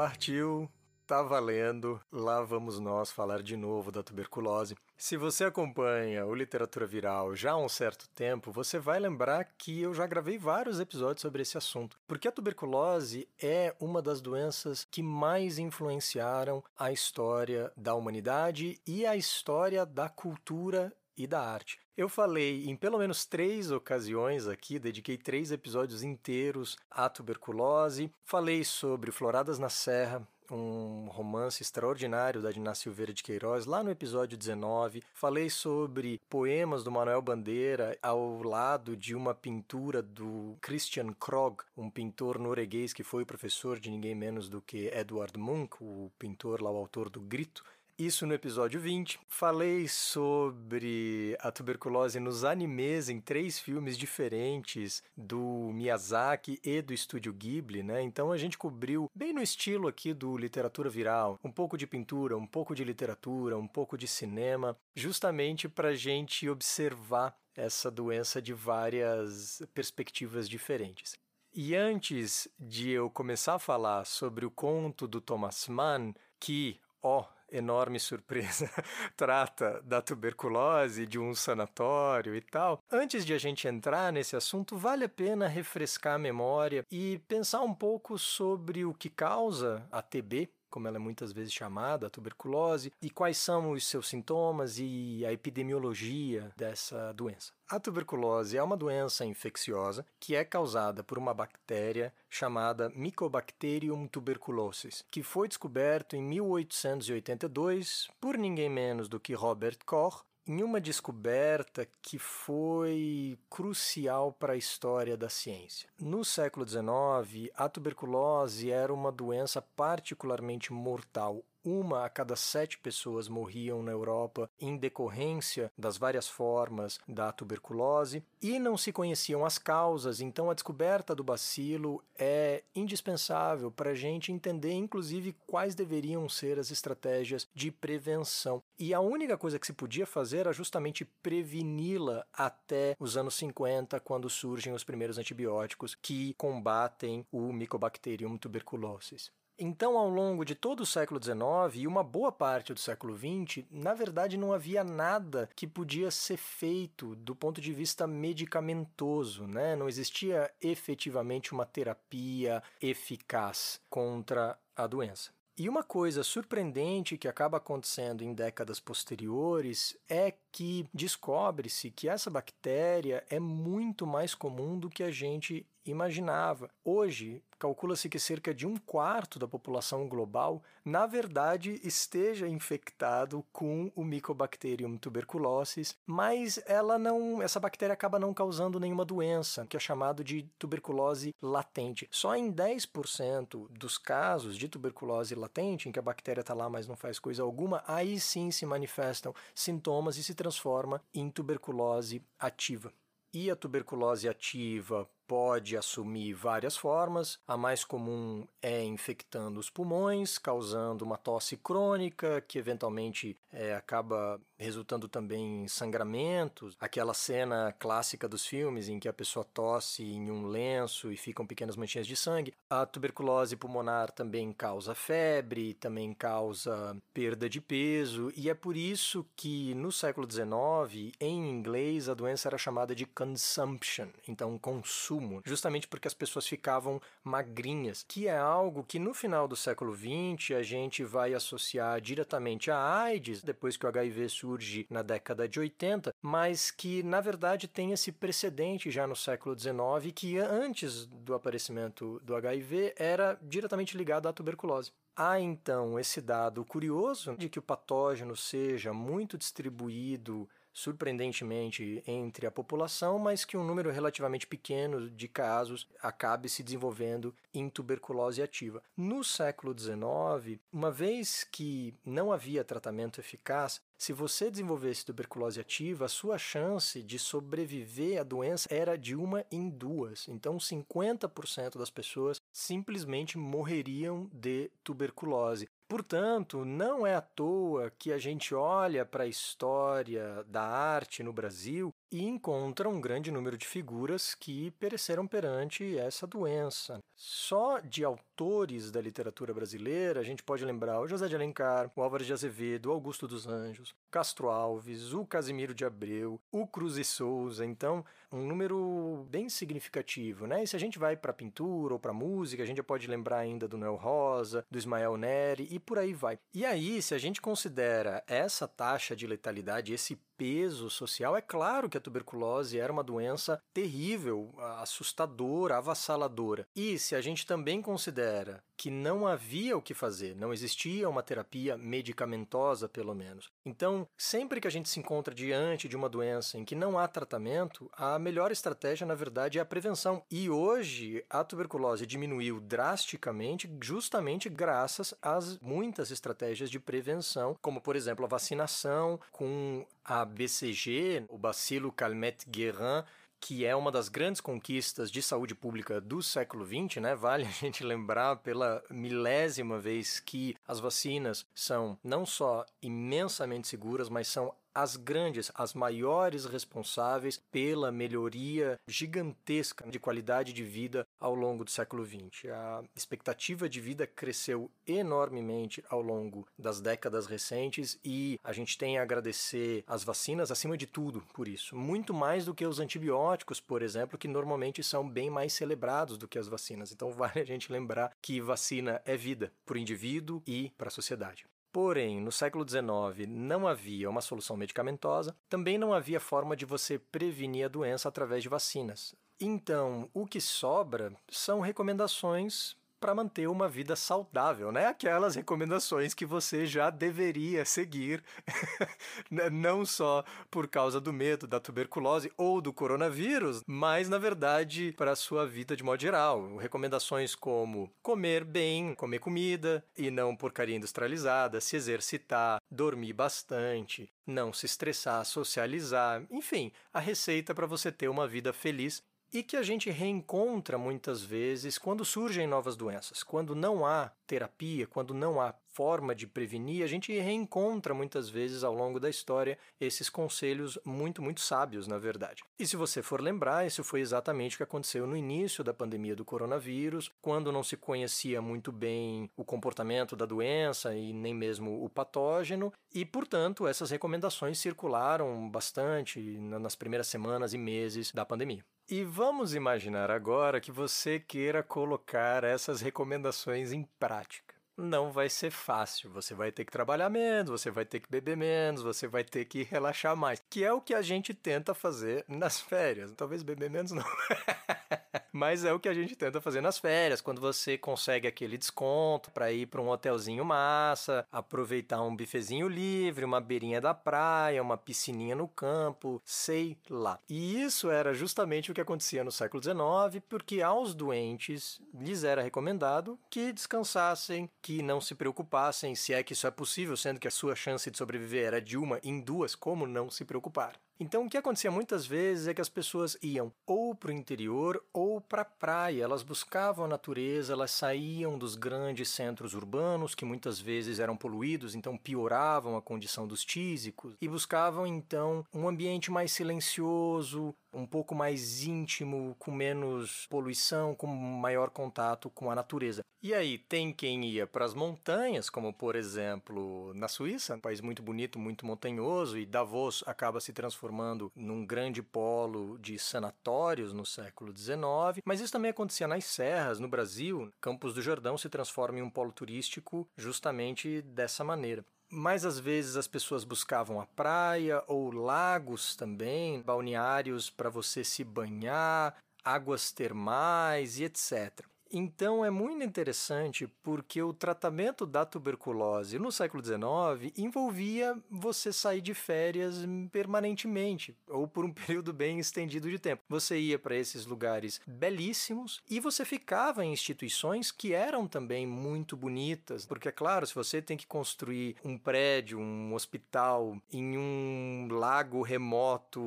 Partiu, 0.00 0.66
tá 1.06 1.20
valendo. 1.20 2.00
Lá 2.10 2.40
vamos 2.40 2.80
nós 2.80 3.12
falar 3.12 3.42
de 3.42 3.54
novo 3.54 3.92
da 3.92 4.02
tuberculose. 4.02 4.74
Se 4.96 5.14
você 5.14 5.44
acompanha 5.44 6.24
o 6.24 6.34
Literatura 6.34 6.86
Viral 6.86 7.36
já 7.36 7.50
há 7.50 7.58
um 7.58 7.68
certo 7.68 8.08
tempo, 8.08 8.50
você 8.50 8.78
vai 8.78 8.98
lembrar 8.98 9.44
que 9.58 9.78
eu 9.78 9.92
já 9.92 10.06
gravei 10.06 10.38
vários 10.38 10.80
episódios 10.80 11.20
sobre 11.20 11.42
esse 11.42 11.58
assunto. 11.58 11.98
Porque 12.08 12.26
a 12.26 12.32
tuberculose 12.32 13.28
é 13.38 13.76
uma 13.78 14.00
das 14.00 14.22
doenças 14.22 14.88
que 14.90 15.02
mais 15.02 15.58
influenciaram 15.58 16.64
a 16.78 16.90
história 16.90 17.70
da 17.76 17.94
humanidade 17.94 18.80
e 18.86 19.04
a 19.04 19.14
história 19.14 19.84
da 19.84 20.08
cultura 20.08 20.90
e 21.14 21.26
da 21.26 21.42
arte. 21.42 21.78
Eu 22.00 22.08
falei 22.08 22.64
em 22.64 22.74
pelo 22.74 22.96
menos 22.96 23.26
três 23.26 23.70
ocasiões 23.70 24.48
aqui, 24.48 24.78
dediquei 24.78 25.18
três 25.18 25.52
episódios 25.52 26.02
inteiros 26.02 26.78
à 26.90 27.10
tuberculose. 27.10 28.10
Falei 28.24 28.64
sobre 28.64 29.10
Floradas 29.10 29.58
na 29.58 29.68
Serra, 29.68 30.26
um 30.50 31.08
romance 31.10 31.62
extraordinário 31.62 32.40
da 32.40 32.50
Dina 32.50 32.74
Silveira 32.74 33.12
de 33.12 33.22
Queiroz, 33.22 33.66
lá 33.66 33.84
no 33.84 33.90
episódio 33.90 34.38
19. 34.38 35.02
Falei 35.12 35.50
sobre 35.50 36.18
poemas 36.30 36.82
do 36.82 36.90
Manuel 36.90 37.20
Bandeira 37.20 37.94
ao 38.02 38.42
lado 38.42 38.96
de 38.96 39.14
uma 39.14 39.34
pintura 39.34 40.00
do 40.00 40.56
Christian 40.62 41.12
Krog, 41.12 41.62
um 41.76 41.90
pintor 41.90 42.38
norueguês 42.38 42.94
que 42.94 43.04
foi 43.04 43.26
professor 43.26 43.78
de 43.78 43.90
ninguém 43.90 44.14
menos 44.14 44.48
do 44.48 44.62
que 44.62 44.86
Edward 44.86 45.38
Munch, 45.38 45.76
o 45.82 46.10
pintor 46.18 46.62
lá, 46.62 46.70
o 46.70 46.78
autor 46.78 47.10
do 47.10 47.20
Grito. 47.20 47.62
Isso 48.00 48.26
no 48.26 48.32
episódio 48.32 48.80
20. 48.80 49.20
Falei 49.28 49.86
sobre 49.86 51.36
a 51.38 51.52
tuberculose 51.52 52.18
nos 52.18 52.44
animes 52.44 53.10
em 53.10 53.20
três 53.20 53.58
filmes 53.58 53.98
diferentes 53.98 55.02
do 55.14 55.70
Miyazaki 55.74 56.58
e 56.64 56.80
do 56.80 56.94
estúdio 56.94 57.30
Ghibli, 57.30 57.82
né? 57.82 58.00
Então 58.00 58.32
a 58.32 58.38
gente 58.38 58.56
cobriu 58.56 59.10
bem 59.14 59.34
no 59.34 59.42
estilo 59.42 59.86
aqui 59.86 60.14
do 60.14 60.34
literatura 60.34 60.88
viral, 60.88 61.38
um 61.44 61.52
pouco 61.52 61.76
de 61.76 61.86
pintura, 61.86 62.38
um 62.38 62.46
pouco 62.46 62.74
de 62.74 62.84
literatura, 62.84 63.58
um 63.58 63.68
pouco 63.68 63.98
de 63.98 64.08
cinema, 64.08 64.74
justamente 64.94 65.68
para 65.68 65.88
a 65.88 65.94
gente 65.94 66.48
observar 66.48 67.36
essa 67.54 67.90
doença 67.90 68.40
de 68.40 68.54
várias 68.54 69.60
perspectivas 69.74 70.48
diferentes. 70.48 71.18
E 71.52 71.74
antes 71.76 72.48
de 72.58 72.88
eu 72.88 73.10
começar 73.10 73.56
a 73.56 73.58
falar 73.58 74.06
sobre 74.06 74.46
o 74.46 74.50
conto 74.50 75.06
do 75.06 75.20
Thomas 75.20 75.68
Mann, 75.68 76.14
que, 76.38 76.80
ó, 77.02 77.26
enorme 77.52 77.98
surpresa, 77.98 78.70
trata 79.16 79.80
da 79.82 80.00
tuberculose, 80.00 81.06
de 81.06 81.18
um 81.18 81.34
sanatório 81.34 82.34
e 82.34 82.40
tal. 82.40 82.82
Antes 82.90 83.24
de 83.24 83.34
a 83.34 83.38
gente 83.38 83.66
entrar 83.66 84.12
nesse 84.12 84.36
assunto, 84.36 84.76
vale 84.76 85.04
a 85.04 85.08
pena 85.08 85.46
refrescar 85.46 86.14
a 86.14 86.18
memória 86.18 86.84
e 86.90 87.18
pensar 87.28 87.62
um 87.62 87.74
pouco 87.74 88.18
sobre 88.18 88.84
o 88.84 88.94
que 88.94 89.08
causa 89.08 89.86
a 89.90 90.02
TB, 90.02 90.48
como 90.70 90.88
ela 90.88 90.96
é 90.96 91.00
muitas 91.00 91.32
vezes 91.32 91.52
chamada, 91.52 92.06
a 92.06 92.10
tuberculose, 92.10 92.92
e 93.02 93.10
quais 93.10 93.36
são 93.36 93.72
os 93.72 93.86
seus 93.86 94.08
sintomas 94.08 94.78
e 94.78 95.24
a 95.26 95.32
epidemiologia 95.32 96.52
dessa 96.56 97.12
doença. 97.12 97.52
A 97.68 97.78
tuberculose 97.78 98.56
é 98.56 98.62
uma 98.62 98.76
doença 98.76 99.24
infecciosa 99.24 100.04
que 100.18 100.34
é 100.34 100.44
causada 100.44 101.04
por 101.04 101.18
uma 101.18 101.34
bactéria 101.34 102.12
chamada 102.28 102.90
Mycobacterium 102.90 104.06
tuberculosis, 104.08 105.04
que 105.10 105.22
foi 105.22 105.46
descoberto 105.46 106.16
em 106.16 106.22
1882 106.22 108.08
por 108.20 108.36
ninguém 108.36 108.68
menos 108.68 109.08
do 109.08 109.20
que 109.20 109.34
Robert 109.34 109.78
Koch 109.84 110.22
em 110.46 110.62
uma 110.62 110.80
descoberta 110.80 111.86
que 112.02 112.18
foi 112.18 113.38
crucial 113.48 114.32
para 114.32 114.54
a 114.54 114.56
história 114.56 115.16
da 115.16 115.28
ciência. 115.28 115.88
No 115.98 116.24
século 116.24 116.66
XIX, 116.66 117.50
a 117.54 117.68
tuberculose 117.68 118.70
era 118.70 118.92
uma 118.92 119.12
doença 119.12 119.60
particularmente 119.62 120.72
mortal. 120.72 121.44
Uma 121.64 122.04
a 122.04 122.08
cada 122.08 122.36
sete 122.36 122.78
pessoas 122.78 123.28
morriam 123.28 123.82
na 123.82 123.92
Europa 123.92 124.50
em 124.60 124.76
decorrência 124.76 125.70
das 125.76 125.96
várias 125.98 126.28
formas 126.28 126.98
da 127.06 127.32
tuberculose 127.32 128.22
e 128.40 128.58
não 128.58 128.76
se 128.76 128.92
conheciam 128.92 129.44
as 129.44 129.58
causas, 129.58 130.20
então 130.20 130.50
a 130.50 130.54
descoberta 130.54 131.14
do 131.14 131.24
bacilo 131.24 132.02
é 132.18 132.62
indispensável 132.74 133.70
para 133.70 133.90
a 133.90 133.94
gente 133.94 134.32
entender, 134.32 134.72
inclusive, 134.72 135.34
quais 135.46 135.74
deveriam 135.74 136.28
ser 136.28 136.58
as 136.58 136.70
estratégias 136.70 137.48
de 137.54 137.70
prevenção. 137.70 138.62
E 138.78 138.94
a 138.94 139.00
única 139.00 139.36
coisa 139.36 139.58
que 139.58 139.66
se 139.66 139.72
podia 139.72 140.06
fazer 140.06 140.38
era 140.38 140.52
justamente 140.52 141.04
preveni-la 141.04 142.24
até 142.32 142.96
os 142.98 143.16
anos 143.16 143.34
50, 143.34 144.00
quando 144.00 144.30
surgem 144.30 144.72
os 144.72 144.84
primeiros 144.84 145.18
antibióticos 145.18 145.94
que 145.94 146.34
combatem 146.34 147.26
o 147.30 147.52
Mycobacterium 147.52 148.36
tuberculosis. 148.38 149.30
Então, 149.62 149.98
ao 149.98 150.08
longo 150.08 150.42
de 150.42 150.54
todo 150.54 150.80
o 150.80 150.86
século 150.86 151.22
XIX 151.22 151.82
e 151.82 151.86
uma 151.86 152.02
boa 152.02 152.32
parte 152.32 152.72
do 152.72 152.80
século 152.80 153.14
XX, 153.14 153.62
na 153.70 153.92
verdade 153.92 154.38
não 154.38 154.54
havia 154.54 154.82
nada 154.82 155.50
que 155.54 155.66
podia 155.66 156.10
ser 156.10 156.38
feito 156.38 157.14
do 157.16 157.36
ponto 157.36 157.60
de 157.60 157.70
vista 157.70 158.06
medicamentoso, 158.06 159.46
né? 159.46 159.76
Não 159.76 159.86
existia 159.86 160.50
efetivamente 160.62 161.52
uma 161.52 161.66
terapia 161.66 162.62
eficaz 162.80 163.78
contra 163.90 164.58
a 164.74 164.86
doença. 164.86 165.30
E 165.58 165.68
uma 165.68 165.82
coisa 165.82 166.22
surpreendente 166.22 167.18
que 167.18 167.28
acaba 167.28 167.58
acontecendo 167.58 168.24
em 168.24 168.32
décadas 168.32 168.80
posteriores 168.80 169.94
é 170.08 170.32
que 170.50 170.88
descobre-se 170.94 171.90
que 171.90 172.08
essa 172.08 172.30
bactéria 172.30 173.22
é 173.28 173.38
muito 173.38 174.06
mais 174.06 174.34
comum 174.34 174.78
do 174.78 174.88
que 174.88 175.02
a 175.02 175.10
gente 175.10 175.66
imaginava. 175.84 176.70
Hoje, 176.84 177.42
calcula-se 177.58 178.08
que 178.08 178.18
cerca 178.18 178.54
de 178.54 178.66
um 178.66 178.76
quarto 178.76 179.38
da 179.38 179.46
população 179.46 180.08
global, 180.08 180.62
na 180.84 181.06
verdade, 181.06 181.78
esteja 181.84 182.48
infectado 182.48 183.44
com 183.52 183.92
o 183.94 184.02
Mycobacterium 184.02 184.96
tuberculosis, 184.96 185.96
mas 186.06 186.58
ela 186.66 186.98
não, 186.98 187.42
essa 187.42 187.60
bactéria 187.60 187.92
acaba 187.92 188.18
não 188.18 188.32
causando 188.32 188.80
nenhuma 188.80 189.04
doença, 189.04 189.66
que 189.66 189.76
é 189.76 189.80
chamado 189.80 190.24
de 190.24 190.42
tuberculose 190.58 191.34
latente. 191.40 192.08
Só 192.10 192.34
em 192.34 192.50
10% 192.50 193.68
dos 193.70 193.98
casos 193.98 194.56
de 194.56 194.68
tuberculose 194.68 195.34
latente, 195.34 195.88
em 195.88 195.92
que 195.92 195.98
a 195.98 196.02
bactéria 196.02 196.40
está 196.40 196.54
lá, 196.54 196.70
mas 196.70 196.88
não 196.88 196.96
faz 196.96 197.18
coisa 197.18 197.42
alguma, 197.42 197.84
aí 197.86 198.18
sim 198.18 198.50
se 198.50 198.64
manifestam 198.64 199.34
sintomas 199.54 200.16
e 200.16 200.24
se 200.24 200.34
transforma 200.34 201.02
em 201.12 201.30
tuberculose 201.30 202.22
ativa. 202.38 202.92
E 203.32 203.48
a 203.48 203.54
tuberculose 203.54 204.28
ativa 204.28 205.08
pode 205.30 205.76
assumir 205.76 206.32
várias 206.34 206.76
formas. 206.76 207.38
A 207.46 207.56
mais 207.56 207.84
comum 207.84 208.44
é 208.60 208.82
infectando 208.82 209.60
os 209.60 209.70
pulmões, 209.70 210.38
causando 210.38 211.04
uma 211.04 211.16
tosse 211.16 211.56
crônica, 211.56 212.40
que 212.48 212.58
eventualmente 212.58 213.36
é, 213.52 213.76
acaba 213.76 214.40
resultando 214.58 215.06
também 215.06 215.62
em 215.62 215.68
sangramentos. 215.68 216.76
Aquela 216.80 217.14
cena 217.14 217.72
clássica 217.78 218.28
dos 218.28 218.44
filmes 218.44 218.88
em 218.88 218.98
que 218.98 219.08
a 219.08 219.12
pessoa 219.12 219.44
tosse 219.44 220.02
em 220.02 220.32
um 220.32 220.48
lenço 220.48 221.12
e 221.12 221.16
ficam 221.16 221.46
pequenas 221.46 221.76
manchinhas 221.76 222.08
de 222.08 222.16
sangue. 222.16 222.52
A 222.68 222.84
tuberculose 222.84 223.56
pulmonar 223.56 224.10
também 224.10 224.52
causa 224.52 224.96
febre, 224.96 225.74
também 225.74 226.12
causa 226.12 226.96
perda 227.14 227.48
de 227.48 227.60
peso, 227.60 228.32
e 228.36 228.50
é 228.50 228.54
por 228.54 228.76
isso 228.76 229.24
que 229.36 229.74
no 229.74 229.92
século 229.92 230.28
XIX, 230.30 231.14
em 231.20 231.48
inglês, 231.48 232.08
a 232.08 232.14
doença 232.14 232.48
era 232.48 232.58
chamada 232.58 232.94
de 232.96 233.06
consumption, 233.06 234.08
então 234.26 234.58
consumo 234.58 235.19
consumo, 235.20 235.42
justamente 235.44 235.86
porque 235.86 236.08
as 236.08 236.14
pessoas 236.14 236.46
ficavam 236.46 237.00
magrinhas, 237.22 238.04
que 238.06 238.26
é 238.26 238.36
algo 238.36 238.82
que 238.82 238.98
no 238.98 239.12
final 239.12 239.46
do 239.46 239.54
século 239.54 239.94
XX 239.94 240.56
a 240.56 240.62
gente 240.62 241.04
vai 241.04 241.34
associar 241.34 242.00
diretamente 242.00 242.70
à 242.70 243.02
AIDS, 243.02 243.42
depois 243.42 243.76
que 243.76 243.84
o 243.84 243.88
HIV 243.88 244.28
surge 244.28 244.86
na 244.88 245.02
década 245.02 245.48
de 245.48 245.60
80, 245.60 246.14
mas 246.22 246.70
que 246.70 247.02
na 247.02 247.20
verdade 247.20 247.68
tem 247.68 247.92
esse 247.92 248.10
precedente 248.10 248.90
já 248.90 249.06
no 249.06 249.14
século 249.14 249.58
XIX 249.58 250.12
que 250.14 250.38
antes 250.38 251.06
do 251.06 251.34
aparecimento 251.34 252.20
do 252.24 252.34
HIV 252.34 252.94
era 252.96 253.38
diretamente 253.42 253.96
ligado 253.96 254.28
à 254.28 254.32
tuberculose. 254.32 254.92
Há 255.16 255.38
então 255.38 255.98
esse 255.98 256.20
dado 256.20 256.64
curioso 256.64 257.36
de 257.36 257.48
que 257.48 257.58
o 257.58 257.62
patógeno 257.62 258.34
seja 258.34 258.92
muito 258.92 259.36
distribuído 259.36 260.48
surpreendentemente 260.72 262.02
entre 262.06 262.46
a 262.46 262.50
população, 262.50 263.18
mas 263.18 263.44
que 263.44 263.56
um 263.56 263.64
número 263.64 263.90
relativamente 263.90 264.46
pequeno 264.46 265.10
de 265.10 265.28
casos 265.28 265.86
acabe 266.02 266.48
se 266.48 266.62
desenvolvendo 266.62 267.34
em 267.52 267.68
tuberculose 267.68 268.42
ativa. 268.42 268.82
No 268.96 269.22
século 269.22 269.76
XIX, 269.78 270.60
uma 270.72 270.90
vez 270.90 271.44
que 271.44 271.94
não 272.04 272.32
havia 272.32 272.64
tratamento 272.64 273.20
eficaz, 273.20 273.80
se 273.98 274.14
você 274.14 274.50
desenvolvesse 274.50 275.04
tuberculose 275.04 275.60
ativa, 275.60 276.06
a 276.06 276.08
sua 276.08 276.38
chance 276.38 277.02
de 277.02 277.18
sobreviver 277.18 278.18
à 278.18 278.22
doença 278.22 278.66
era 278.72 278.96
de 278.96 279.14
uma 279.14 279.44
em 279.50 279.68
duas. 279.68 280.26
Então, 280.26 280.56
50% 280.56 281.76
das 281.76 281.90
pessoas 281.90 282.40
simplesmente 282.50 283.36
morreriam 283.36 284.30
de 284.32 284.70
tuberculose. 284.82 285.68
Portanto, 285.90 286.64
não 286.64 287.04
é 287.04 287.16
à 287.16 287.20
toa 287.20 287.90
que 287.90 288.12
a 288.12 288.16
gente 288.16 288.54
olha 288.54 289.04
para 289.04 289.24
a 289.24 289.26
história 289.26 290.44
da 290.44 290.62
arte 290.62 291.20
no 291.20 291.32
Brasil 291.32 291.92
e 292.10 292.24
encontra 292.24 292.88
um 292.88 293.00
grande 293.00 293.30
número 293.30 293.56
de 293.56 293.66
figuras 293.66 294.34
que 294.34 294.70
pereceram 294.72 295.26
perante 295.26 295.96
essa 295.96 296.26
doença. 296.26 296.98
Só 297.14 297.78
de 297.78 298.04
autores 298.04 298.90
da 298.90 299.00
literatura 299.00 299.52
brasileira, 299.52 300.20
a 300.20 300.24
gente 300.24 300.42
pode 300.42 300.64
lembrar 300.64 301.00
o 301.00 301.06
José 301.06 301.28
de 301.28 301.34
Alencar, 301.34 301.90
o 301.94 302.02
Álvaro 302.02 302.24
de 302.24 302.32
Azevedo, 302.32 302.86
o 302.86 302.92
Augusto 302.92 303.28
dos 303.28 303.46
Anjos, 303.46 303.94
Castro 304.10 304.48
Alves, 304.48 305.12
o 305.12 305.26
Casimiro 305.26 305.74
de 305.74 305.84
Abreu, 305.84 306.40
o 306.50 306.66
Cruz 306.66 306.96
e 306.96 307.04
Souza. 307.04 307.64
Então, 307.64 308.04
um 308.32 308.46
número 308.46 309.26
bem 309.30 309.48
significativo, 309.48 310.46
né? 310.46 310.62
E 310.62 310.66
se 310.66 310.76
a 310.76 310.78
gente 310.78 310.98
vai 310.98 311.16
para 311.16 311.32
pintura 311.32 311.94
ou 311.94 312.00
para 312.00 312.12
música, 312.12 312.62
a 312.62 312.66
gente 312.66 312.82
pode 312.82 313.06
lembrar 313.06 313.38
ainda 313.38 313.68
do 313.68 313.76
Noel 313.76 313.96
Rosa, 313.96 314.64
do 314.70 314.78
Ismael 314.78 315.16
Neri 315.16 315.68
e 315.70 315.78
por 315.78 315.98
aí 315.98 316.14
vai. 316.14 316.38
E 316.54 316.64
aí, 316.64 317.02
se 317.02 317.14
a 317.14 317.18
gente 317.18 317.40
considera 317.40 318.24
essa 318.26 318.66
taxa 318.66 319.14
de 319.14 319.26
letalidade, 319.26 319.92
esse 319.92 320.18
peso 320.40 320.88
social, 320.88 321.36
é 321.36 321.42
claro 321.42 321.86
que 321.86 321.98
a 321.98 322.00
tuberculose 322.00 322.78
era 322.78 322.90
uma 322.90 323.04
doença 323.04 323.62
terrível, 323.74 324.54
assustadora, 324.78 325.76
avassaladora. 325.76 326.66
E 326.74 326.98
se 326.98 327.14
a 327.14 327.20
gente 327.20 327.44
também 327.44 327.82
considera 327.82 328.64
que 328.80 328.90
não 328.90 329.26
havia 329.26 329.76
o 329.76 329.82
que 329.82 329.92
fazer, 329.92 330.34
não 330.34 330.54
existia 330.54 331.06
uma 331.06 331.22
terapia 331.22 331.76
medicamentosa, 331.76 332.88
pelo 332.88 333.14
menos. 333.14 333.50
Então, 333.62 334.08
sempre 334.16 334.58
que 334.58 334.66
a 334.66 334.70
gente 334.70 334.88
se 334.88 334.98
encontra 334.98 335.34
diante 335.34 335.86
de 335.86 335.94
uma 335.94 336.08
doença 336.08 336.56
em 336.56 336.64
que 336.64 336.74
não 336.74 336.98
há 336.98 337.06
tratamento, 337.06 337.90
a 337.92 338.18
melhor 338.18 338.50
estratégia, 338.50 339.06
na 339.06 339.14
verdade, 339.14 339.58
é 339.58 339.60
a 339.60 339.66
prevenção. 339.66 340.22
E 340.30 340.48
hoje 340.48 341.22
a 341.28 341.44
tuberculose 341.44 342.06
diminuiu 342.06 342.58
drasticamente, 342.58 343.70
justamente 343.82 344.48
graças 344.48 345.12
às 345.20 345.58
muitas 345.58 346.10
estratégias 346.10 346.70
de 346.70 346.80
prevenção, 346.80 347.58
como 347.60 347.82
por 347.82 347.96
exemplo 347.96 348.24
a 348.24 348.28
vacinação 348.28 349.20
com 349.30 349.84
a 350.02 350.24
BCG, 350.24 351.26
o 351.28 351.36
bacilo 351.36 351.92
Calmette-Guerin, 351.92 353.04
que 353.40 353.64
é 353.64 353.74
uma 353.74 353.90
das 353.90 354.08
grandes 354.08 354.40
conquistas 354.40 355.10
de 355.10 355.22
saúde 355.22 355.54
pública 355.54 356.00
do 356.00 356.22
século 356.22 356.66
XX, 356.66 357.00
né? 357.00 357.14
Vale 357.14 357.44
a 357.46 357.50
gente 357.50 357.82
lembrar 357.82 358.36
pela 358.36 358.82
milésima 358.90 359.78
vez 359.78 360.20
que 360.20 360.54
as 360.68 360.78
vacinas 360.78 361.46
são 361.54 361.98
não 362.04 362.26
só 362.26 362.66
imensamente 362.82 363.66
seguras, 363.66 364.08
mas 364.08 364.28
são 364.28 364.54
as 364.74 364.96
grandes, 364.96 365.50
as 365.54 365.74
maiores 365.74 366.44
responsáveis 366.44 367.36
pela 367.50 367.90
melhoria 367.90 368.78
gigantesca 368.86 369.88
de 369.90 369.98
qualidade 369.98 370.52
de 370.52 370.62
vida 370.62 371.06
ao 371.18 371.34
longo 371.34 371.64
do 371.64 371.70
século 371.70 372.04
XX. 372.04 372.50
A 372.52 372.82
expectativa 372.94 373.68
de 373.68 373.80
vida 373.80 374.06
cresceu 374.06 374.70
enormemente 374.86 375.82
ao 375.88 376.00
longo 376.00 376.46
das 376.58 376.80
décadas 376.80 377.26
recentes 377.26 377.98
e 378.04 378.38
a 378.42 378.52
gente 378.52 378.78
tem 378.78 378.98
a 378.98 379.02
agradecer 379.02 379.84
as 379.86 380.04
vacinas 380.04 380.50
acima 380.50 380.76
de 380.76 380.86
tudo 380.86 381.22
por 381.32 381.48
isso. 381.48 381.76
Muito 381.76 382.14
mais 382.14 382.44
do 382.44 382.54
que 382.54 382.66
os 382.66 382.80
antibióticos, 382.80 383.60
por 383.60 383.82
exemplo, 383.82 384.18
que 384.18 384.28
normalmente 384.28 384.82
são 384.82 385.08
bem 385.08 385.30
mais 385.30 385.52
celebrados 385.52 386.16
do 386.16 386.28
que 386.28 386.38
as 386.38 386.48
vacinas. 386.48 386.92
Então 386.92 387.10
vale 387.12 387.40
a 387.40 387.44
gente 387.44 387.72
lembrar 387.72 388.12
que 388.22 388.40
vacina 388.40 389.00
é 389.04 389.16
vida 389.16 389.52
para 389.64 389.74
o 389.74 389.78
indivíduo 389.78 390.42
e 390.46 390.70
para 390.76 390.88
a 390.88 390.90
sociedade. 390.90 391.44
Porém, 391.72 392.20
no 392.20 392.32
século 392.32 392.68
XIX 392.68 393.28
não 393.28 393.66
havia 393.66 394.10
uma 394.10 394.20
solução 394.20 394.56
medicamentosa, 394.56 395.36
também 395.48 395.78
não 395.78 395.92
havia 395.92 396.18
forma 396.18 396.56
de 396.56 396.64
você 396.64 396.98
prevenir 396.98 397.64
a 397.64 397.68
doença 397.68 398.08
através 398.08 398.42
de 398.42 398.48
vacinas. 398.48 399.14
Então, 399.40 400.10
o 400.12 400.26
que 400.26 400.40
sobra 400.40 401.12
são 401.30 401.60
recomendações 401.60 402.76
para 403.00 403.14
manter 403.14 403.48
uma 403.48 403.68
vida 403.68 403.96
saudável, 403.96 404.70
né? 404.70 404.86
Aquelas 404.86 405.34
recomendações 405.34 406.12
que 406.12 406.26
você 406.26 406.66
já 406.66 406.90
deveria 406.90 407.64
seguir, 407.64 408.22
né? 409.30 409.48
não 409.48 409.86
só 409.86 410.22
por 410.50 410.68
causa 410.68 411.00
do 411.00 411.12
medo 411.12 411.46
da 411.46 411.58
tuberculose 411.58 412.30
ou 412.36 412.60
do 412.60 412.72
coronavírus, 412.72 413.62
mas 413.66 414.08
na 414.08 414.18
verdade 414.18 414.92
para 414.96 415.12
a 415.12 415.16
sua 415.16 415.46
vida 415.46 415.74
de 415.74 415.82
modo 415.82 416.00
geral. 416.00 416.56
Recomendações 416.56 417.34
como 417.34 417.90
comer 418.02 418.44
bem, 418.44 418.94
comer 418.94 419.18
comida 419.18 419.82
e 419.96 420.10
não 420.10 420.36
porcaria 420.36 420.76
industrializada, 420.76 421.60
se 421.60 421.76
exercitar, 421.76 422.60
dormir 422.70 423.14
bastante, 423.14 424.12
não 424.26 424.52
se 424.52 424.66
estressar, 424.66 425.24
socializar, 425.24 426.22
enfim, 426.30 426.70
a 426.92 427.00
receita 427.00 427.54
para 427.54 427.66
você 427.66 427.90
ter 427.90 428.08
uma 428.08 428.28
vida 428.28 428.52
feliz 428.52 429.02
e 429.32 429.42
que 429.42 429.56
a 429.56 429.62
gente 429.62 429.90
reencontra 429.90 430.76
muitas 430.76 431.22
vezes 431.22 431.78
quando 431.78 432.04
surgem 432.04 432.46
novas 432.46 432.76
doenças. 432.76 433.22
Quando 433.22 433.54
não 433.54 433.86
há 433.86 434.10
terapia, 434.26 434.86
quando 434.86 435.14
não 435.14 435.40
há 435.40 435.52
forma 435.80 436.14
de 436.14 436.26
prevenir, 436.26 436.84
a 436.84 436.86
gente 436.86 437.10
reencontra 437.18 437.94
muitas 437.94 438.28
vezes 438.28 438.62
ao 438.62 438.74
longo 438.74 439.00
da 439.00 439.08
história 439.08 439.56
esses 439.80 440.10
conselhos 440.10 440.78
muito, 440.84 441.22
muito 441.22 441.40
sábios, 441.40 441.86
na 441.86 441.96
verdade. 441.96 442.42
E 442.58 442.66
se 442.66 442.76
você 442.76 443.00
for 443.00 443.18
lembrar, 443.18 443.66
isso 443.66 443.82
foi 443.82 444.00
exatamente 444.00 444.56
o 444.56 444.58
que 444.58 444.62
aconteceu 444.62 445.06
no 445.06 445.16
início 445.16 445.64
da 445.64 445.72
pandemia 445.72 446.14
do 446.14 446.22
coronavírus, 446.22 447.10
quando 447.22 447.50
não 447.50 447.62
se 447.62 447.78
conhecia 447.78 448.42
muito 448.42 448.70
bem 448.70 449.30
o 449.38 449.42
comportamento 449.42 450.14
da 450.14 450.26
doença 450.26 450.94
e 450.94 451.14
nem 451.14 451.32
mesmo 451.32 451.82
o 451.82 451.88
patógeno, 451.88 452.70
e 452.94 453.06
portanto 453.06 453.66
essas 453.66 453.90
recomendações 453.90 454.58
circularam 454.58 455.48
bastante 455.48 456.20
nas 456.20 456.76
primeiras 456.76 457.06
semanas 457.06 457.54
e 457.54 457.58
meses 457.58 458.12
da 458.12 458.26
pandemia. 458.26 458.62
E 458.86 459.02
vamos 459.02 459.54
imaginar 459.54 460.10
agora 460.10 460.60
que 460.60 460.70
você 460.70 461.18
queira 461.18 461.62
colocar 461.62 462.44
essas 462.44 462.82
recomendações 462.82 463.72
em 463.72 463.84
prática. 463.98 464.49
Não 464.80 465.12
vai 465.12 465.28
ser 465.28 465.50
fácil, 465.50 466.10
você 466.10 466.34
vai 466.34 466.50
ter 466.50 466.64
que 466.64 466.72
trabalhar 466.72 467.10
menos, 467.10 467.50
você 467.50 467.70
vai 467.70 467.84
ter 467.84 468.00
que 468.00 468.10
beber 468.10 468.36
menos, 468.36 468.82
você 468.82 469.06
vai 469.06 469.22
ter 469.22 469.44
que 469.44 469.62
relaxar 469.62 470.16
mais, 470.16 470.42
que 470.48 470.64
é 470.64 470.72
o 470.72 470.80
que 470.80 470.94
a 470.94 471.02
gente 471.02 471.34
tenta 471.34 471.74
fazer 471.74 472.24
nas 472.28 472.60
férias. 472.60 473.12
Talvez 473.16 473.42
beber 473.42 473.68
menos 473.68 473.92
não. 473.92 474.04
Mas 475.32 475.64
é 475.64 475.72
o 475.72 475.78
que 475.78 475.88
a 475.88 475.94
gente 475.94 476.16
tenta 476.16 476.40
fazer 476.40 476.60
nas 476.60 476.78
férias, 476.78 477.20
quando 477.20 477.40
você 477.40 477.78
consegue 477.78 478.26
aquele 478.26 478.58
desconto 478.58 479.30
para 479.30 479.52
ir 479.52 479.66
para 479.66 479.80
um 479.80 479.88
hotelzinho 479.88 480.44
massa, 480.44 481.26
aproveitar 481.30 482.02
um 482.02 482.14
bifezinho 482.14 482.66
livre, 482.68 483.24
uma 483.24 483.40
beirinha 483.40 483.80
da 483.80 483.94
praia, 483.94 484.62
uma 484.62 484.76
piscininha 484.76 485.36
no 485.36 485.46
campo, 485.46 486.20
sei 486.24 486.76
lá. 486.88 487.18
E 487.28 487.62
isso 487.62 487.90
era 487.90 488.12
justamente 488.12 488.70
o 488.70 488.74
que 488.74 488.80
acontecia 488.80 489.22
no 489.22 489.30
século 489.30 489.62
XIX, 489.62 490.24
porque 490.28 490.62
aos 490.62 490.94
doentes 490.94 491.80
lhes 491.94 492.24
era 492.24 492.42
recomendado 492.42 493.18
que 493.30 493.52
descansassem, 493.52 494.50
que 494.60 494.69
não 494.78 495.00
se 495.00 495.14
preocupassem, 495.14 495.94
se 495.94 496.14
é 496.14 496.22
que 496.22 496.32
isso 496.32 496.46
é 496.46 496.50
possível, 496.50 496.96
sendo 496.96 497.20
que 497.20 497.28
a 497.28 497.30
sua 497.30 497.54
chance 497.54 497.90
de 497.90 497.98
sobreviver 497.98 498.46
era 498.46 498.62
de 498.62 498.78
uma 498.78 499.00
em 499.02 499.20
duas, 499.20 499.54
como 499.54 499.86
não 499.86 500.08
se 500.08 500.24
preocupar? 500.24 500.74
Então, 501.02 501.24
o 501.24 501.30
que 501.30 501.38
acontecia 501.38 501.70
muitas 501.70 502.04
vezes 502.04 502.46
é 502.46 502.52
que 502.52 502.60
as 502.60 502.68
pessoas 502.68 503.16
iam 503.22 503.50
ou 503.66 503.94
para 503.94 504.10
o 504.10 504.12
interior 504.12 504.84
ou 504.92 505.18
para 505.18 505.40
a 505.40 505.46
praia. 505.46 506.04
Elas 506.04 506.22
buscavam 506.22 506.84
a 506.84 506.88
natureza, 506.88 507.54
elas 507.54 507.70
saíam 507.70 508.36
dos 508.36 508.54
grandes 508.54 509.08
centros 509.08 509.54
urbanos, 509.54 510.14
que 510.14 510.26
muitas 510.26 510.60
vezes 510.60 510.98
eram 510.98 511.16
poluídos, 511.16 511.74
então 511.74 511.96
pioravam 511.96 512.76
a 512.76 512.82
condição 512.82 513.26
dos 513.26 513.46
tísicos, 513.46 514.14
e 514.20 514.28
buscavam 514.28 514.86
então 514.86 515.42
um 515.54 515.66
ambiente 515.66 516.10
mais 516.10 516.32
silencioso, 516.32 517.54
um 517.72 517.86
pouco 517.86 518.14
mais 518.14 518.64
íntimo, 518.64 519.34
com 519.38 519.50
menos 519.50 520.26
poluição, 520.28 520.94
com 520.94 521.06
maior 521.06 521.70
contato 521.70 522.28
com 522.28 522.50
a 522.50 522.54
natureza. 522.54 523.00
E 523.22 523.34
aí, 523.34 523.58
tem 523.58 523.92
quem 523.92 524.24
ia 524.24 524.46
para 524.46 524.64
as 524.64 524.74
montanhas, 524.74 525.50
como 525.50 525.72
por 525.72 525.94
exemplo 525.94 526.92
na 526.94 527.06
Suíça, 527.06 527.54
um 527.54 527.60
país 527.60 527.80
muito 527.80 528.02
bonito, 528.02 528.38
muito 528.38 528.66
montanhoso, 528.66 529.38
e 529.38 529.46
Davos 529.46 530.02
acaba 530.06 530.40
se 530.40 530.52
transformando 530.52 530.89
num 531.34 531.64
grande 531.64 532.02
polo 532.02 532.78
de 532.78 532.98
sanatórios 532.98 533.92
no 533.92 534.04
século 534.04 534.56
XIX. 534.56 535.22
Mas 535.24 535.40
isso 535.40 535.52
também 535.52 535.70
acontecia 535.70 536.08
nas 536.08 536.24
serras, 536.24 536.80
no 536.80 536.88
Brasil. 536.88 537.52
Campos 537.60 537.94
do 537.94 538.02
Jordão 538.02 538.36
se 538.36 538.48
transforma 538.48 538.98
em 538.98 539.02
um 539.02 539.10
polo 539.10 539.32
turístico 539.32 540.08
justamente 540.16 541.02
dessa 541.02 541.44
maneira 541.44 541.84
mas 542.12 542.44
às 542.44 542.58
vezes 542.58 542.96
as 542.96 543.06
pessoas 543.06 543.44
buscavam 543.44 544.00
a 544.00 544.06
praia 544.06 544.82
ou 544.88 545.12
lagos 545.12 545.94
também, 545.94 546.60
balneários 546.60 547.48
para 547.48 547.70
você 547.70 548.02
se 548.02 548.24
banhar, 548.24 549.16
águas 549.44 549.92
termais 549.92 550.98
e 550.98 551.04
etc. 551.04 551.69
Então 551.92 552.44
é 552.44 552.50
muito 552.50 552.84
interessante 552.84 553.66
porque 553.82 554.22
o 554.22 554.32
tratamento 554.32 555.04
da 555.04 555.24
tuberculose 555.24 556.20
no 556.20 556.30
século 556.30 556.62
XIX 556.64 557.32
envolvia 557.36 558.16
você 558.30 558.72
sair 558.72 559.00
de 559.00 559.12
férias 559.12 559.78
permanentemente 560.12 561.16
ou 561.28 561.48
por 561.48 561.64
um 561.64 561.72
período 561.74 562.12
bem 562.12 562.38
estendido 562.38 562.88
de 562.88 562.98
tempo. 562.98 563.24
Você 563.28 563.58
ia 563.58 563.78
para 563.78 563.96
esses 563.96 564.24
lugares 564.24 564.80
belíssimos 564.86 565.82
e 565.90 565.98
você 565.98 566.24
ficava 566.24 566.84
em 566.84 566.92
instituições 566.92 567.72
que 567.72 567.92
eram 567.92 568.26
também 568.26 568.66
muito 568.66 569.16
bonitas, 569.16 569.84
porque 569.84 570.08
é 570.08 570.12
claro, 570.12 570.46
se 570.46 570.54
você 570.54 570.80
tem 570.80 570.96
que 570.96 571.06
construir 571.06 571.74
um 571.84 571.98
prédio, 571.98 572.58
um 572.58 572.94
hospital 572.94 573.76
em 573.92 574.16
um 574.16 574.88
lago 574.90 575.42
remoto 575.42 576.20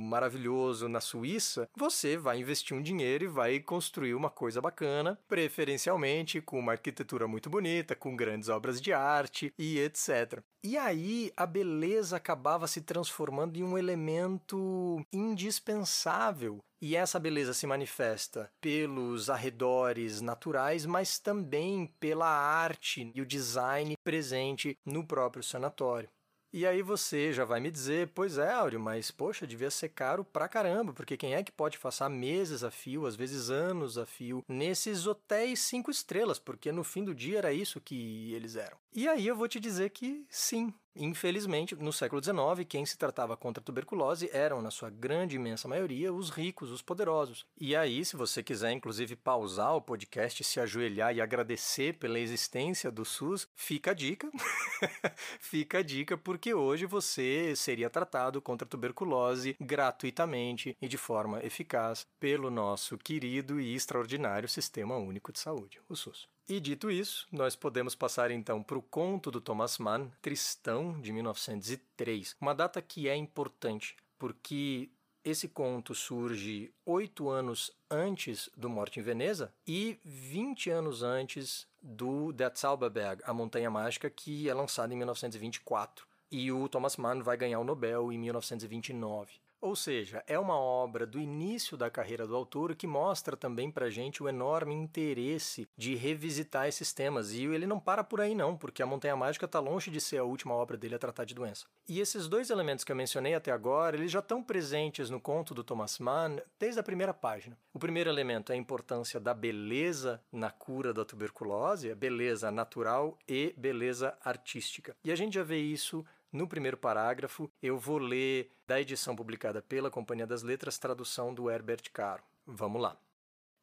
maravilhoso 0.00 0.88
na 0.88 1.00
Suíça, 1.00 1.68
você 1.76 2.16
vai 2.16 2.38
investir 2.38 2.76
um 2.76 2.82
dinheiro 2.82 3.24
e 3.24 3.28
vai 3.28 3.58
construir 3.58 4.14
uma 4.14 4.30
coisa 4.30 4.60
bacana 4.60 5.07
preferencialmente 5.28 6.40
com 6.40 6.58
uma 6.58 6.72
arquitetura 6.72 7.28
muito 7.28 7.48
bonita, 7.48 7.94
com 7.94 8.16
grandes 8.16 8.48
obras 8.48 8.80
de 8.80 8.92
arte 8.92 9.52
e 9.58 9.78
etc. 9.78 10.42
E 10.62 10.76
aí 10.76 11.32
a 11.36 11.46
beleza 11.46 12.16
acabava 12.16 12.66
se 12.66 12.80
transformando 12.80 13.56
em 13.56 13.62
um 13.62 13.78
elemento 13.78 15.04
indispensável 15.12 16.58
e 16.80 16.94
essa 16.94 17.18
beleza 17.18 17.52
se 17.52 17.66
manifesta 17.66 18.50
pelos 18.60 19.28
arredores 19.28 20.20
naturais, 20.20 20.86
mas 20.86 21.18
também 21.18 21.86
pela 21.98 22.28
arte 22.28 23.10
e 23.14 23.20
o 23.20 23.26
design 23.26 23.96
presente 24.04 24.76
no 24.86 25.06
próprio 25.06 25.42
sanatório. 25.42 26.08
E 26.50 26.66
aí 26.66 26.80
você 26.80 27.30
já 27.30 27.44
vai 27.44 27.60
me 27.60 27.70
dizer, 27.70 28.10
pois 28.14 28.38
é, 28.38 28.50
Áureo, 28.50 28.80
mas 28.80 29.10
poxa, 29.10 29.46
devia 29.46 29.70
ser 29.70 29.90
caro 29.90 30.24
pra 30.24 30.48
caramba, 30.48 30.94
porque 30.94 31.16
quem 31.16 31.34
é 31.34 31.42
que 31.42 31.52
pode 31.52 31.78
passar 31.78 32.08
meses 32.08 32.64
a 32.64 32.70
fio, 32.70 33.04
às 33.04 33.14
vezes 33.14 33.50
anos 33.50 33.98
a 33.98 34.06
fio, 34.06 34.42
nesses 34.48 35.06
hotéis 35.06 35.60
cinco 35.60 35.90
estrelas, 35.90 36.38
porque 36.38 36.72
no 36.72 36.82
fim 36.82 37.04
do 37.04 37.14
dia 37.14 37.38
era 37.38 37.52
isso 37.52 37.82
que 37.82 38.32
eles 38.32 38.56
eram. 38.56 38.78
E 38.98 39.06
aí 39.06 39.28
eu 39.28 39.36
vou 39.36 39.46
te 39.46 39.60
dizer 39.60 39.90
que 39.90 40.26
sim, 40.28 40.74
Infelizmente, 40.96 41.76
no 41.76 41.92
século 41.92 42.20
XIX, 42.20 42.66
quem 42.68 42.84
se 42.84 42.98
tratava 42.98 43.36
contra 43.36 43.60
a 43.60 43.64
tuberculose 43.64 44.28
eram, 44.32 44.60
na 44.60 44.72
sua 44.72 44.90
grande 44.90 45.36
imensa 45.36 45.68
maioria, 45.68 46.12
os 46.12 46.28
ricos, 46.28 46.72
os 46.72 46.82
poderosos. 46.82 47.46
E 47.56 47.76
aí, 47.76 48.04
se 48.04 48.16
você 48.16 48.42
quiser, 48.42 48.72
inclusive, 48.72 49.14
pausar 49.14 49.76
o 49.76 49.80
podcast, 49.80 50.42
se 50.42 50.58
ajoelhar 50.58 51.14
e 51.14 51.20
agradecer 51.20 51.96
pela 51.98 52.18
existência 52.18 52.90
do 52.90 53.04
SUS, 53.04 53.46
fica 53.54 53.92
a 53.92 53.94
dica. 53.94 54.28
fica 55.38 55.78
a 55.78 55.82
dica, 55.82 56.18
porque 56.18 56.52
hoje 56.52 56.84
você 56.84 57.54
seria 57.54 57.88
tratado 57.88 58.42
contra 58.42 58.66
a 58.66 58.68
tuberculose 58.68 59.54
gratuitamente 59.60 60.76
e 60.82 60.88
de 60.88 60.98
forma 60.98 61.38
eficaz 61.44 62.04
pelo 62.18 62.50
nosso 62.50 62.98
querido 62.98 63.60
e 63.60 63.72
extraordinário 63.72 64.48
Sistema 64.48 64.96
Único 64.96 65.30
de 65.30 65.38
Saúde, 65.38 65.80
o 65.88 65.94
SUS. 65.94 66.28
E 66.48 66.58
dito 66.60 66.90
isso, 66.90 67.26
nós 67.30 67.54
podemos 67.54 67.94
passar 67.94 68.30
então 68.30 68.62
para 68.62 68.78
o 68.78 68.82
conto 68.82 69.30
do 69.30 69.38
Thomas 69.38 69.76
Mann, 69.76 70.10
Tristão, 70.22 70.98
de 70.98 71.12
1903. 71.12 72.34
Uma 72.40 72.54
data 72.54 72.80
que 72.80 73.06
é 73.06 73.14
importante, 73.14 73.94
porque 74.18 74.88
esse 75.22 75.46
conto 75.46 75.94
surge 75.94 76.72
oito 76.86 77.28
anos 77.28 77.70
antes 77.90 78.48
do 78.56 78.70
Morte 78.70 78.98
em 78.98 79.02
Veneza 79.02 79.52
e 79.66 80.00
20 80.02 80.70
anos 80.70 81.02
antes 81.02 81.66
do 81.82 82.32
Der 82.32 82.52
Zauberberg, 82.56 83.22
a 83.26 83.34
Montanha 83.34 83.70
Mágica, 83.70 84.08
que 84.08 84.48
é 84.48 84.54
lançado 84.54 84.90
em 84.90 84.96
1924. 84.96 86.06
E 86.30 86.50
o 86.50 86.66
Thomas 86.66 86.96
Mann 86.96 87.22
vai 87.22 87.36
ganhar 87.36 87.60
o 87.60 87.64
Nobel 87.64 88.10
em 88.10 88.16
1929. 88.16 89.32
Ou 89.60 89.74
seja, 89.74 90.22
é 90.26 90.38
uma 90.38 90.56
obra 90.56 91.04
do 91.04 91.18
início 91.18 91.76
da 91.76 91.90
carreira 91.90 92.26
do 92.26 92.36
autor 92.36 92.76
que 92.76 92.86
mostra 92.86 93.36
também 93.36 93.70
para 93.70 93.90
gente 93.90 94.22
o 94.22 94.28
enorme 94.28 94.72
interesse 94.72 95.68
de 95.76 95.96
revisitar 95.96 96.68
esses 96.68 96.92
temas. 96.92 97.32
E 97.32 97.44
ele 97.44 97.66
não 97.66 97.80
para 97.80 98.04
por 98.04 98.20
aí 98.20 98.36
não, 98.36 98.56
porque 98.56 98.82
a 98.82 98.86
Montanha 98.86 99.16
Mágica 99.16 99.46
está 99.46 99.58
longe 99.58 99.90
de 99.90 100.00
ser 100.00 100.18
a 100.18 100.24
última 100.24 100.54
obra 100.54 100.76
dele 100.76 100.94
a 100.94 100.98
tratar 100.98 101.24
de 101.24 101.34
doença. 101.34 101.66
E 101.88 101.98
esses 101.98 102.28
dois 102.28 102.50
elementos 102.50 102.84
que 102.84 102.92
eu 102.92 102.96
mencionei 102.96 103.34
até 103.34 103.50
agora, 103.50 103.96
eles 103.96 104.12
já 104.12 104.20
estão 104.20 104.42
presentes 104.42 105.10
no 105.10 105.20
conto 105.20 105.54
do 105.54 105.64
Thomas 105.64 105.98
Mann 105.98 106.36
desde 106.58 106.78
a 106.78 106.84
primeira 106.84 107.12
página. 107.12 107.58
O 107.74 107.80
primeiro 107.80 108.08
elemento 108.08 108.52
é 108.52 108.54
a 108.54 108.58
importância 108.58 109.18
da 109.18 109.34
beleza 109.34 110.22
na 110.30 110.50
cura 110.50 110.94
da 110.94 111.04
tuberculose, 111.04 111.92
beleza 111.96 112.50
natural 112.50 113.18
e 113.26 113.52
beleza 113.56 114.16
artística. 114.24 114.96
E 115.02 115.10
a 115.10 115.16
gente 115.16 115.34
já 115.34 115.42
vê 115.42 115.58
isso 115.58 116.04
no 116.32 116.46
primeiro 116.46 116.76
parágrafo, 116.76 117.50
eu 117.62 117.78
vou 117.78 117.98
ler 117.98 118.52
da 118.66 118.80
edição 118.80 119.16
publicada 119.16 119.62
pela 119.62 119.90
Companhia 119.90 120.26
das 120.26 120.42
Letras, 120.42 120.78
tradução 120.78 121.32
do 121.32 121.50
Herbert 121.50 121.90
Caro. 121.92 122.22
Vamos 122.46 122.82
lá. 122.82 122.98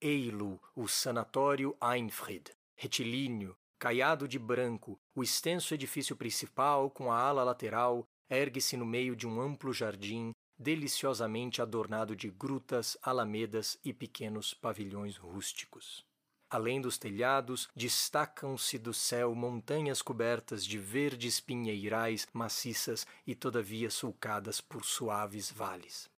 Eilu, 0.01 0.59
o 0.75 0.87
Sanatório 0.87 1.75
Einfried. 1.81 2.51
retilíneo, 2.75 3.55
caiado 3.79 4.27
de 4.27 4.37
branco, 4.37 4.99
o 5.15 5.23
extenso 5.23 5.73
edifício 5.73 6.15
principal, 6.15 6.89
com 6.89 7.11
a 7.11 7.17
ala 7.17 7.43
lateral, 7.43 8.05
ergue-se 8.29 8.75
no 8.75 8.85
meio 8.85 9.15
de 9.15 9.27
um 9.27 9.39
amplo 9.39 9.71
jardim, 9.73 10.31
deliciosamente 10.57 11.61
adornado 11.61 12.15
de 12.15 12.29
grutas, 12.29 12.97
alamedas 13.01 13.77
e 13.83 13.93
pequenos 13.93 14.53
pavilhões 14.53 15.17
rústicos. 15.17 16.05
Além 16.49 16.79
dos 16.79 16.97
telhados, 16.97 17.67
destacam-se 17.75 18.77
do 18.77 18.93
céu 18.93 19.33
montanhas 19.33 20.01
cobertas 20.01 20.65
de 20.65 20.77
verdes 20.77 21.39
pinheirais 21.39 22.27
maciças 22.31 23.05
e 23.25 23.33
todavia 23.33 23.89
sulcadas 23.89 24.61
por 24.61 24.85
suaves 24.85 25.51
vales. 25.51 26.09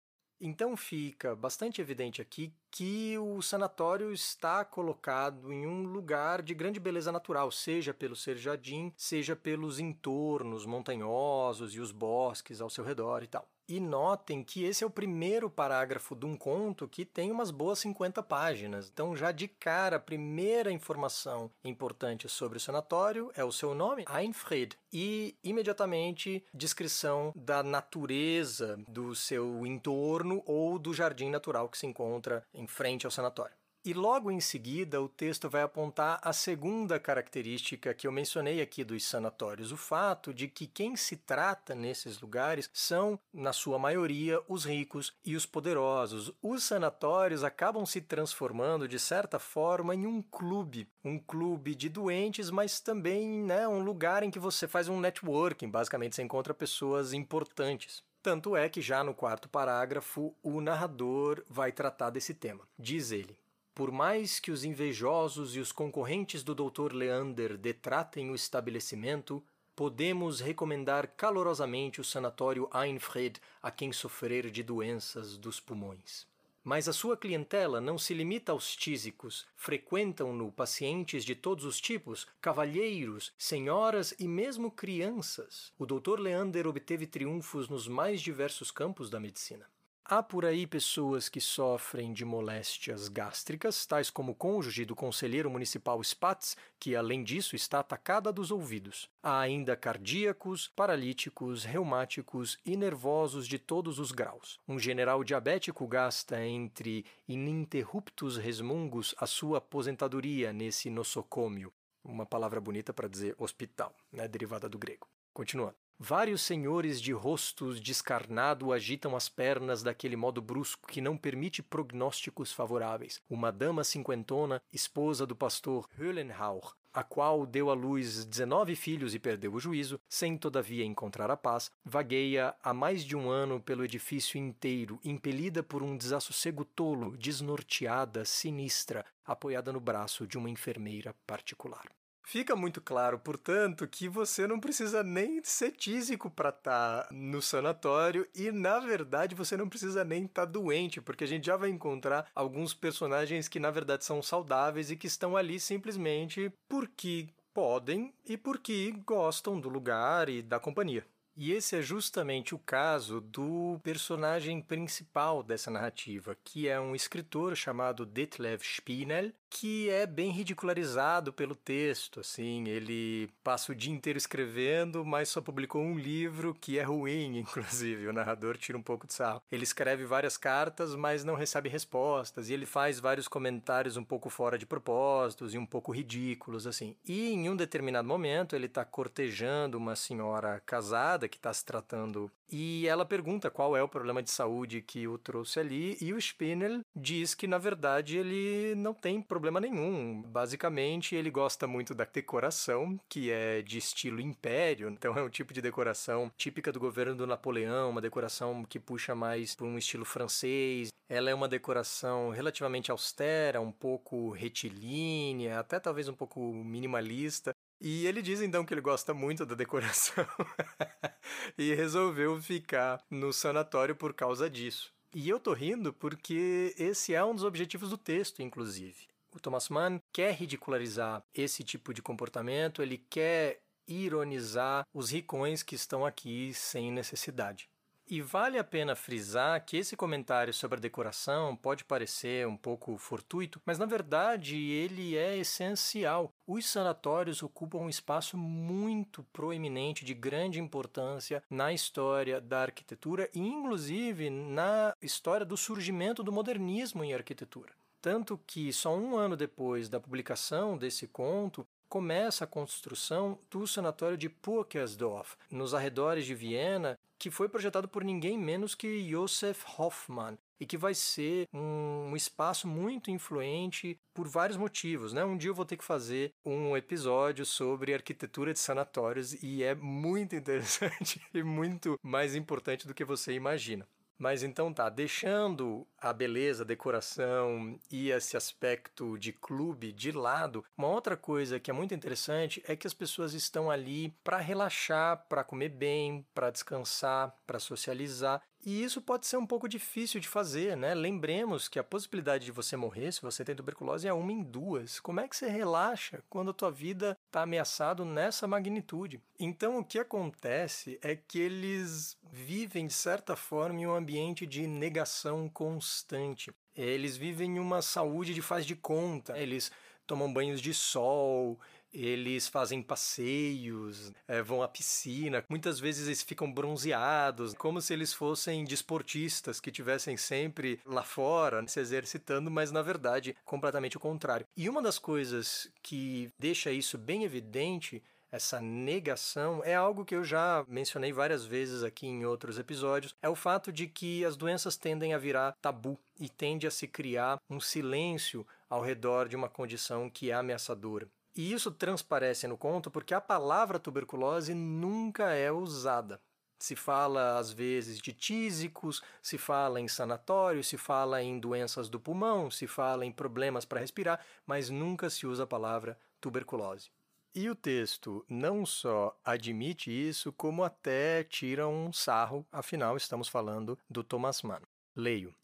Então 0.41 0.77
fica 0.77 1.35
bastante 1.35 1.81
evidente 1.81 2.21
aqui 2.21 2.53
que 2.77 3.17
o 3.17 3.41
sanatório 3.41 4.13
está 4.13 4.63
colocado 4.63 5.51
em 5.51 5.67
um 5.67 5.85
lugar 5.85 6.43
de 6.43 6.53
grande 6.53 6.79
beleza 6.79 7.11
natural, 7.11 7.51
seja 7.51 7.95
pelo 7.95 8.15
ser 8.15 8.37
jardim, 8.37 8.93
seja 8.95 9.35
pelos 9.35 9.81
entornos 9.81 10.67
montanhosos 10.67 11.75
e 11.75 11.81
os 11.81 11.91
bosques 11.91 12.61
ao 12.61 12.69
seu 12.69 12.85
redor 12.85 13.23
e 13.23 13.29
tal. 13.29 13.49
E 13.69 13.81
notem 13.81 14.45
que 14.45 14.63
esse 14.63 14.85
é 14.85 14.87
o 14.87 14.91
primeiro 14.91 15.51
parágrafo 15.51 16.15
de 16.15 16.25
um 16.25 16.37
conto 16.37 16.87
que 16.87 17.05
tem 17.05 17.33
umas 17.33 17.51
boas 17.51 17.81
50 17.81 18.23
páginas. 18.23 18.89
Então, 18.89 19.17
já 19.17 19.33
de 19.33 19.49
cara, 19.49 19.97
a 19.97 20.01
primeira 20.01 20.71
informação 20.71 21.51
importante 21.65 22.29
sobre 22.29 22.59
o 22.59 22.61
sanatório 22.61 23.31
é 23.35 23.43
o 23.43 23.51
seu 23.51 23.75
nome, 23.75 24.05
Einfried, 24.09 24.79
e 24.93 25.35
imediatamente 25.43 26.45
descrição 26.55 27.33
da 27.35 27.63
natureza 27.63 28.79
do 28.87 29.17
seu 29.17 29.67
entorno 29.67 30.45
ou 30.47 30.79
do 30.79 30.95
jardim 30.95 31.29
natural 31.29 31.69
que 31.69 31.79
se 31.79 31.87
encontra 31.87 32.45
em 32.55 32.66
frente 32.67 33.07
ao 33.07 33.11
sanatório. 33.11 33.55
E 33.87 33.95
logo 33.95 34.33
em 34.33 34.41
seguida, 34.41 35.01
o 35.01 35.09
texto 35.09 35.49
vai 35.49 35.63
apontar 35.63 36.19
a 36.21 36.33
segunda 36.33 36.99
característica 36.99 37.95
que 37.95 38.05
eu 38.05 38.11
mencionei 38.11 38.61
aqui 38.61 38.83
dos 38.83 39.07
sanatórios: 39.07 39.71
o 39.71 39.77
fato 39.77 40.35
de 40.35 40.49
que 40.49 40.67
quem 40.67 40.97
se 40.97 41.17
trata 41.17 41.73
nesses 41.73 42.21
lugares 42.21 42.69
são, 42.73 43.17
na 43.33 43.53
sua 43.53 43.79
maioria, 43.79 44.43
os 44.49 44.65
ricos 44.65 45.15
e 45.25 45.37
os 45.37 45.47
poderosos. 45.47 46.33
Os 46.43 46.65
sanatórios 46.65 47.45
acabam 47.45 47.87
se 47.87 48.01
transformando, 48.01 48.89
de 48.89 48.99
certa 48.99 49.39
forma, 49.39 49.95
em 49.95 50.05
um 50.05 50.21
clube 50.21 50.89
um 51.07 51.21
clube 51.21 51.75
de 51.75 51.89
doentes, 51.89 52.51
mas 52.51 52.81
também 52.81 53.29
né, 53.45 53.69
um 53.69 53.81
lugar 53.81 54.25
em 54.25 54.31
que 54.31 54.41
você 54.41 54.67
faz 54.67 54.89
um 54.89 54.99
networking 54.99 55.71
basicamente, 55.71 56.17
você 56.17 56.23
encontra 56.23 56.53
pessoas 56.53 57.13
importantes. 57.13 58.03
Tanto 58.27 58.57
é 58.57 58.69
que 58.69 58.83
já 58.83 59.05
no 59.05 59.15
quarto 59.15 59.49
parágrafo, 59.49 60.35
o 60.43 60.61
narrador 60.61 61.45
vai 61.49 61.71
tratar 61.71 62.11
desse 62.11 62.35
tema. 62.35 62.67
Diz 62.77 63.13
ele. 63.13 63.39
Por 63.73 63.93
mais 63.93 64.41
que 64.41 64.51
os 64.51 64.65
invejosos 64.65 65.55
e 65.55 65.61
os 65.61 65.71
concorrentes 65.71 66.43
do 66.43 66.53
Dr. 66.53 66.93
Leander 66.93 67.57
detratem 67.57 68.29
o 68.29 68.35
estabelecimento, 68.35 69.41
podemos 69.77 70.41
recomendar 70.41 71.07
calorosamente 71.17 72.01
o 72.01 72.05
sanatório 72.05 72.69
Einfried 72.75 73.41
a 73.63 73.71
quem 73.71 73.93
sofrer 73.93 74.51
de 74.51 74.65
doenças 74.65 75.37
dos 75.37 75.61
pulmões. 75.61 76.27
Mas 76.67 76.89
a 76.89 76.93
sua 76.93 77.17
clientela 77.17 77.81
não 77.81 77.97
se 77.97 78.13
limita 78.13 78.51
aos 78.51 78.75
tísicos, 78.75 79.47
frequentam-no 79.55 80.51
pacientes 80.51 81.25
de 81.25 81.33
todos 81.33 81.65
os 81.65 81.81
tipos, 81.81 82.27
cavalheiros, 82.41 83.33
senhoras 83.39 84.13
e 84.19 84.27
mesmo 84.27 84.69
crianças. 84.69 85.73
O 85.79 85.87
Dr. 85.87 86.19
Leander 86.19 86.67
obteve 86.67 87.07
triunfos 87.07 87.69
nos 87.69 87.87
mais 87.87 88.21
diversos 88.21 88.73
campos 88.73 89.09
da 89.09 89.21
medicina. 89.21 89.65
Há 90.09 90.23
por 90.23 90.45
aí 90.45 90.69
pessoas 90.69 91.29
que 91.29 91.41
sofrem 91.41 92.13
de 92.13 92.25
moléstias 92.25 93.09
gástricas, 93.09 93.85
tais 93.85 94.09
como 94.09 94.31
o 94.31 94.35
cônjuge 94.37 94.85
do 94.85 94.95
conselheiro 94.95 95.51
municipal 95.51 96.01
Spatz, 96.01 96.57
que 96.79 96.95
além 96.95 97.25
disso 97.25 97.57
está 97.57 97.81
atacada 97.81 98.33
dos 98.33 98.53
ouvidos. 98.53 99.11
Há 99.21 99.41
ainda 99.41 99.77
cardíacos, 99.77 100.69
paralíticos, 100.69 101.65
reumáticos 101.65 102.57
e 102.65 102.77
nervosos 102.77 103.49
de 103.49 103.59
todos 103.59 103.99
os 103.99 104.13
graus. 104.13 104.61
Um 104.69 104.79
general 104.79 105.25
diabético 105.25 105.85
gasta 105.89 106.41
entre 106.41 107.05
ininterruptos 107.27 108.37
resmungos 108.37 109.13
a 109.19 109.27
sua 109.27 109.59
aposentadoria 109.59 110.53
nesse 110.53 110.89
nosocômio, 110.89 111.73
uma 112.05 112.25
palavra 112.25 112.61
bonita 112.61 112.95
para 112.95 113.09
dizer 113.09 113.35
hospital, 113.37 113.93
né, 114.13 114.29
derivada 114.29 114.69
do 114.69 114.79
grego. 114.79 115.09
Continuando. 115.33 115.86
Vários 115.99 116.43
senhores 116.43 117.01
de 117.01 117.11
rostos 117.13 117.81
descarnado 117.81 118.71
agitam 118.71 119.17
as 119.17 119.31
pernas 119.31 119.83
daquele 119.83 120.15
modo 120.15 120.43
brusco 120.43 120.87
que 120.87 121.01
não 121.01 121.17
permite 121.17 121.63
prognósticos 121.63 122.53
favoráveis. 122.53 123.19
Uma 123.31 123.51
dama 123.51 123.83
cinquentona, 123.83 124.61
esposa 124.71 125.27
do 125.27 125.35
pastor 125.35 125.89
Höhlenhauer, 125.99 126.75
a 126.93 127.03
qual 127.03 127.47
deu 127.47 127.71
à 127.71 127.75
luz 127.75 128.27
19 128.27 128.77
filhos 128.77 129.15
e 129.15 129.19
perdeu 129.19 129.55
o 129.55 129.59
juízo, 129.59 129.99
sem 130.07 130.37
todavia 130.37 130.85
encontrar 130.85 131.31
a 131.31 131.37
paz, 131.37 131.71
vagueia 131.83 132.55
há 132.63 132.75
mais 132.75 133.03
de 133.03 133.17
um 133.17 133.31
ano 133.31 133.59
pelo 133.59 133.83
edifício 133.83 134.39
inteiro, 134.39 135.01
impelida 135.03 135.63
por 135.63 135.83
um 135.83 135.97
desassossego 135.97 136.67
tolo, 136.67 137.17
desnorteada, 137.17 138.23
sinistra, 138.27 139.03
apoiada 139.25 139.73
no 139.73 139.81
braço 139.81 140.27
de 140.27 140.37
uma 140.37 140.51
enfermeira 140.51 141.15
particular. 141.27 141.87
Fica 142.29 142.57
muito 142.57 142.81
claro, 142.81 143.21
portanto, 143.21 143.87
que 143.87 144.09
você 144.09 144.49
não 144.49 144.59
precisa 144.59 145.01
nem 145.05 145.41
ser 145.45 145.71
tísico 145.71 146.29
para 146.29 146.49
estar 146.49 147.05
tá 147.05 147.09
no 147.13 147.41
sanatório 147.41 148.27
e, 148.35 148.51
na 148.51 148.81
verdade, 148.81 149.37
você 149.37 149.57
não 149.57 149.69
precisa 149.69 150.03
nem 150.03 150.25
estar 150.25 150.45
tá 150.45 150.51
doente, 150.51 151.01
porque 151.01 151.23
a 151.23 151.27
gente 151.27 151.47
já 151.47 151.57
vai 151.57 151.71
encontrar 151.71 152.29
alguns 152.35 152.75
personagens 152.75 153.47
que, 153.47 153.61
na 153.61 153.71
verdade, 153.71 154.05
são 154.05 154.21
saudáveis 154.21 154.91
e 154.91 154.97
que 154.97 155.07
estão 155.07 155.37
ali 155.37 155.61
simplesmente 155.61 156.53
porque 156.69 157.29
podem 157.55 158.13
e 158.29 158.37
porque 158.37 158.91
gostam 159.07 159.61
do 159.61 159.69
lugar 159.69 160.29
e 160.29 160.43
da 160.43 160.59
companhia. 160.59 161.07
E 161.39 161.53
esse 161.53 161.77
é 161.77 161.83
justamente 161.83 162.55
o 162.55 162.59
caso 162.59 163.21
do 163.21 163.79
personagem 163.83 164.63
principal 164.63 165.43
dessa 165.43 165.71
narrativa, 165.71 166.35
que 166.43 166.67
é 166.67 166.81
um 166.81 166.95
escritor 166.95 167.55
chamado 167.55 168.07
Detlev 168.07 168.63
Spinel, 168.63 169.33
que 169.49 169.89
é 169.91 170.07
bem 170.07 170.31
ridicularizado 170.31 171.33
pelo 171.33 171.55
texto, 171.55 172.21
assim, 172.21 172.69
ele 172.69 173.29
passa 173.43 173.73
o 173.73 173.75
dia 173.75 173.93
inteiro 173.93 174.17
escrevendo, 174.17 175.05
mas 175.05 175.29
só 175.29 175.41
publicou 175.41 175.83
um 175.83 175.99
livro 175.99 176.55
que 176.55 176.79
é 176.79 176.83
ruim, 176.83 177.39
inclusive, 177.41 178.07
o 178.09 178.13
narrador 178.13 178.57
tira 178.57 178.79
um 178.79 178.83
pouco 178.83 179.07
de 179.07 179.15
sarro. 179.15 179.43
Ele 179.51 179.65
escreve 179.65 180.05
várias 180.05 180.37
cartas, 180.37 180.95
mas 180.95 181.25
não 181.25 181.35
recebe 181.35 181.69
respostas, 181.69 182.49
e 182.49 182.55
ele 182.55 182.67
faz 182.67 183.01
vários 183.01 183.29
comentários 183.29 183.97
um 183.97 184.05
pouco 184.05 184.29
fora 184.29 184.59
de 184.59 184.67
propósitos 184.67 185.55
e 185.55 185.59
um 185.59 185.67
pouco 185.67 185.93
ridículos, 185.93 186.67
assim. 186.67 186.97
E 187.05 187.31
em 187.31 187.49
um 187.49 187.57
determinado 187.57 188.07
momento 188.07 188.55
ele 188.55 188.67
está 188.67 188.85
cortejando 188.85 189.79
uma 189.79 189.97
senhora 189.97 190.61
casada 190.65 191.29
que 191.29 191.37
está 191.37 191.53
se 191.53 191.65
tratando 191.65 192.31
e 192.51 192.87
ela 192.87 193.05
pergunta 193.05 193.51
qual 193.51 193.77
é 193.77 193.83
o 193.83 193.89
problema 193.89 194.23
de 194.23 194.31
saúde 194.31 194.81
que 194.81 195.09
o 195.09 195.19
trouxe 195.19 195.59
ali, 195.59 195.97
e 196.01 196.13
o 196.13 196.21
Spinel 196.21 196.81
diz 196.95 197.35
que, 197.35 197.47
na 197.47 197.59
verdade, 197.59 198.17
ele 198.17 198.75
não 198.77 198.95
tem 198.95 199.21
problema 199.21 199.36
nenhum. 199.61 200.23
Basicamente, 200.23 201.15
ele 201.15 201.31
gosta 201.31 201.67
muito 201.67 201.95
da 201.95 202.05
decoração, 202.05 202.99
que 203.09 203.31
é 203.31 203.63
de 203.63 203.79
estilo 203.79 204.21
império, 204.21 204.89
então 204.89 205.17
é 205.17 205.23
um 205.23 205.29
tipo 205.29 205.53
de 205.53 205.63
decoração 205.63 206.31
típica 206.37 206.73
do 206.73 206.81
governo 206.81 207.15
do 207.15 207.27
Napoleão, 207.27 207.91
uma 207.91 208.01
decoração 208.01 208.65
que 208.65 208.79
puxa 208.79 209.15
mais 209.15 209.55
para 209.55 209.67
um 209.67 209.79
estilo 209.79 210.05
francês. 210.05 210.89
Ela 211.09 211.31
é 211.31 211.35
uma 211.35 211.49
decoração 211.49 212.31
relativamente 212.31 212.91
austera, 212.91 213.61
um 213.61 213.71
pouco 213.71 214.31
retilínea, 214.31 215.61
até 215.61 215.79
talvez 215.79 216.09
um 216.09 216.15
pouco 216.15 216.53
minimalista, 216.53 217.55
e 217.81 218.07
ele 218.07 218.23
diz 218.23 218.41
então 218.41 218.65
que 218.65 218.73
ele 218.73 218.81
gosta 218.81 219.13
muito 219.13 219.45
da 219.45 219.55
decoração 219.55 220.27
e 221.59 221.75
resolveu 221.75 222.41
ficar 222.41 223.03
no 223.11 223.33
sanatório 223.33 223.95
por 223.95 224.15
causa 224.15 224.49
disso. 224.49 224.93
E 225.15 225.29
eu 225.29 225.39
tô 225.39 225.53
rindo 225.53 225.93
porque 225.93 226.75
esse 226.79 227.15
é 227.15 227.25
um 227.25 227.35
dos 227.35 227.45
objetivos 227.45 227.91
do 227.91 227.99
texto, 227.99 228.43
inclusive. 228.43 229.07
O 229.37 229.41
Thomas 229.41 229.69
Mann 229.69 230.01
quer 230.11 230.33
ridicularizar 230.33 231.23
esse 231.35 231.63
tipo 231.63 231.93
de 231.93 232.01
comportamento, 232.01 232.81
ele 232.81 232.97
quer 232.97 233.61
ironizar 233.87 234.87
os 234.95 235.11
ricões 235.11 235.63
que 235.63 235.75
estão 235.75 236.07
aqui 236.07 236.55
sem 236.55 236.91
necessidade. 236.91 237.69
E 238.09 238.23
vale 238.23 238.59
a 238.59 238.65
pena 238.65 238.97
frisar 238.97 239.63
que 239.63 239.77
esse 239.77 239.95
comentário 239.95 240.55
sobre 240.55 240.79
a 240.79 240.81
decoração 240.81 241.55
pode 241.55 241.85
parecer 241.85 242.47
um 242.47 242.57
pouco 242.57 242.97
fortuito, 242.97 243.61
mas 243.67 243.79
na 243.79 243.85
verdade 243.85 244.57
ele 244.57 245.19
é 245.19 245.37
essencial. 245.37 246.33
Os 246.47 246.67
sanatórios 246.67 247.43
ocupam 247.43 247.81
um 247.81 247.91
espaço 247.91 248.39
muito 248.39 249.23
proeminente, 249.35 250.03
de 250.03 250.15
grande 250.15 250.59
importância 250.61 251.43
na 251.51 251.75
história 251.75 252.41
da 252.41 252.63
arquitetura 252.63 253.29
e, 253.35 253.41
inclusive, 253.41 254.31
na 254.31 254.95
história 255.03 255.45
do 255.45 255.59
surgimento 255.59 256.23
do 256.23 256.33
modernismo 256.33 257.05
em 257.05 257.13
arquitetura. 257.13 257.75
Tanto 258.07 258.39
que, 258.47 258.73
só 258.73 258.97
um 258.97 259.17
ano 259.17 259.37
depois 259.37 259.89
da 259.89 259.99
publicação 259.99 260.79
desse 260.79 261.09
conto, 261.09 261.67
começa 261.89 262.45
a 262.45 262.47
construção 262.47 263.37
do 263.51 263.67
sanatório 263.67 264.17
de 264.17 264.29
Purkersdorf, 264.29 265.35
nos 265.51 265.75
arredores 265.75 266.25
de 266.25 266.33
Viena, 266.33 266.97
que 267.19 267.33
foi 267.33 267.49
projetado 267.49 267.89
por 267.89 268.05
ninguém 268.05 268.39
menos 268.39 268.77
que 268.77 269.11
Josef 269.11 269.65
Hoffmann, 269.77 270.39
e 270.61 270.65
que 270.65 270.77
vai 270.77 270.95
ser 270.95 271.49
um, 271.53 272.15
espaço 272.15 272.69
muito 272.69 273.11
influente 273.11 273.99
por 274.15 274.29
vários 274.29 274.57
motivos, 274.57 275.13
né? 275.13 275.25
Um 275.25 275.37
dia 275.37 275.51
eu 275.51 275.55
vou 275.55 275.65
ter 275.65 275.77
que 275.77 275.85
fazer 275.85 276.33
um 276.45 276.77
episódio 276.77 277.45
sobre 277.45 277.93
arquitetura 277.93 278.53
de 278.53 278.61
sanatórios 278.61 279.43
e 279.43 279.65
é 279.65 279.75
muito 279.75 280.37
interessante 280.37 281.21
e 281.35 281.43
muito 281.43 281.99
mais 282.01 282.37
importante 282.37 282.87
do 282.87 282.95
que 282.95 283.05
você 283.05 283.33
imagina. 283.33 283.85
Mas 284.19 284.43
então 284.43 284.73
tá, 284.73 284.89
deixando 284.89 285.87
a 285.99 286.13
beleza, 286.13 286.63
a 286.63 286.67
decoração 286.67 287.79
e 287.91 288.11
esse 288.11 288.37
aspecto 288.37 289.19
de 289.19 289.33
clube 289.33 289.93
de 289.93 290.11
lado, 290.11 290.65
uma 290.77 290.89
outra 290.89 291.17
coisa 291.17 291.61
que 291.61 291.71
é 291.71 291.75
muito 291.75 291.95
interessante 291.95 292.63
é 292.67 292.75
que 292.75 292.87
as 292.87 292.95
pessoas 292.95 293.35
estão 293.35 293.71
ali 293.71 294.15
para 294.25 294.39
relaxar, 294.39 295.27
para 295.29 295.45
comer 295.45 295.69
bem, 295.69 296.27
para 296.35 296.51
descansar, 296.51 297.37
para 297.47 297.59
socializar 297.59 298.43
e 298.67 298.83
isso 298.83 299.01
pode 299.01 299.29
ser 299.29 299.37
um 299.37 299.47
pouco 299.47 299.69
difícil 299.69 300.19
de 300.19 300.27
fazer, 300.27 300.77
né? 300.77 300.93
Lembremos 300.93 301.69
que 301.69 301.79
a 301.79 301.85
possibilidade 301.85 302.45
de 302.45 302.51
você 302.51 302.77
morrer 302.77 303.13
se 303.13 303.23
você 303.23 303.45
tem 303.45 303.55
tuberculose 303.55 304.09
é 304.09 304.13
uma 304.13 304.33
em 304.33 304.43
duas. 304.43 304.99
Como 304.99 305.21
é 305.21 305.29
que 305.29 305.37
você 305.37 305.49
relaxa 305.49 306.21
quando 306.29 306.51
a 306.51 306.53
tua 306.53 306.73
vida 306.73 307.17
está 307.27 307.43
ameaçada 307.43 308.05
nessa 308.05 308.45
magnitude? 308.49 309.21
Então 309.39 309.79
o 309.79 309.85
que 309.85 310.01
acontece 310.01 310.99
é 311.01 311.15
que 311.15 311.39
eles 311.39 312.19
vivem 312.33 312.89
de 312.89 312.93
certa 312.93 313.37
forma 313.37 313.81
em 313.81 313.87
um 313.87 313.95
ambiente 313.95 314.45
de 314.45 314.67
negação 314.67 315.49
constante. 315.49 316.53
Eles 316.75 317.17
vivem 317.17 317.61
uma 317.61 317.81
saúde 317.81 318.35
de 318.35 318.43
faz 318.43 318.67
de 318.67 318.75
conta. 318.75 319.39
Eles 319.39 319.71
tomam 320.09 320.33
banhos 320.33 320.61
de 320.61 320.75
sol, 320.75 321.57
eles 321.97 322.47
fazem 322.47 322.83
passeios, 322.83 324.13
é, 324.29 324.43
vão 324.43 324.63
à 324.63 324.69
piscina, 324.69 325.45
muitas 325.49 325.81
vezes 325.81 326.07
eles 326.07 326.23
ficam 326.23 326.53
bronzeados, 326.53 327.55
como 327.55 327.81
se 327.81 327.93
eles 327.93 328.13
fossem 328.13 328.65
desportistas 328.65 329.61
que 329.61 329.71
tivessem 329.71 330.17
sempre 330.17 330.79
lá 330.85 331.03
fora 331.03 331.67
se 331.67 331.81
exercitando, 331.81 332.51
mas 332.51 332.71
na 332.71 332.83
verdade 332.83 333.35
completamente 333.45 333.97
o 333.97 334.01
contrário. 334.01 334.47
E 334.57 334.69
uma 334.69 334.83
das 334.83 334.99
coisas 334.99 335.71
que 335.83 336.29
deixa 336.39 336.71
isso 336.71 336.99
bem 336.99 337.25
evidente 337.25 338.03
essa 338.31 338.61
negação 338.61 339.63
é 339.65 339.75
algo 339.75 340.05
que 340.05 340.15
eu 340.15 340.25
já 340.25 340.65
mencionei 340.69 341.13
várias 341.13 341.45
vezes 341.45 341.83
aqui 341.83 342.07
em 342.07 342.27
outros 342.27 342.59
episódios, 342.59 343.15
é 343.23 343.29
o 343.29 343.35
fato 343.35 343.73
de 343.73 343.87
que 343.87 344.25
as 344.25 344.37
doenças 344.37 344.77
tendem 344.77 345.15
a 345.15 345.19
virar 345.19 345.57
tabu 345.63 345.99
e 346.19 346.29
tende 346.29 346.67
a 346.67 346.71
se 346.71 346.87
criar 346.87 347.41
um 347.49 347.61
silêncio 347.61 348.47
ao 348.69 348.83
redor 348.83 349.29
de 349.29 349.37
uma 349.37 349.49
condição 349.49 350.11
que 350.11 350.31
é 350.31 350.35
ameaçadora. 350.35 351.09
E 351.37 351.53
isso 351.53 351.71
transparece 351.71 352.49
no 352.49 352.57
conto 352.57 352.91
porque 352.91 353.13
a 353.13 353.21
palavra 353.21 353.79
tuberculose 353.79 354.55
nunca 354.55 355.33
é 355.35 355.53
usada. 355.53 356.19
Se 356.59 356.75
fala 356.75 357.39
às 357.39 357.53
vezes 357.53 357.99
de 357.99 358.15
tísicos, 358.15 359.03
se 359.23 359.37
fala 359.37 359.79
em 359.79 359.87
sanatório, 359.87 360.65
se 360.65 360.79
fala 360.79 361.23
em 361.23 361.39
doenças 361.39 361.91
do 361.91 362.01
pulmão, 362.01 362.51
se 362.51 362.67
fala 362.67 363.05
em 363.05 363.13
problemas 363.13 363.67
para 363.67 363.81
respirar, 363.81 364.25
mas 364.47 364.71
nunca 364.71 365.11
se 365.11 365.27
usa 365.27 365.45
a 365.45 365.47
palavra 365.47 365.99
tuberculose. 366.19 366.91
E 367.35 367.51
o 367.51 367.55
texto 367.55 368.25
não 368.27 368.65
só 368.65 369.15
admite 369.23 369.91
isso, 369.91 370.33
como 370.33 370.65
até 370.65 371.23
tira 371.23 371.69
um 371.69 371.93
sarro, 371.93 372.47
afinal 372.51 372.97
estamos 372.97 373.29
falando 373.29 373.79
do 373.91 374.03
Thomas 374.03 374.41
Mann. 374.41 374.63
Leio. 374.95 375.35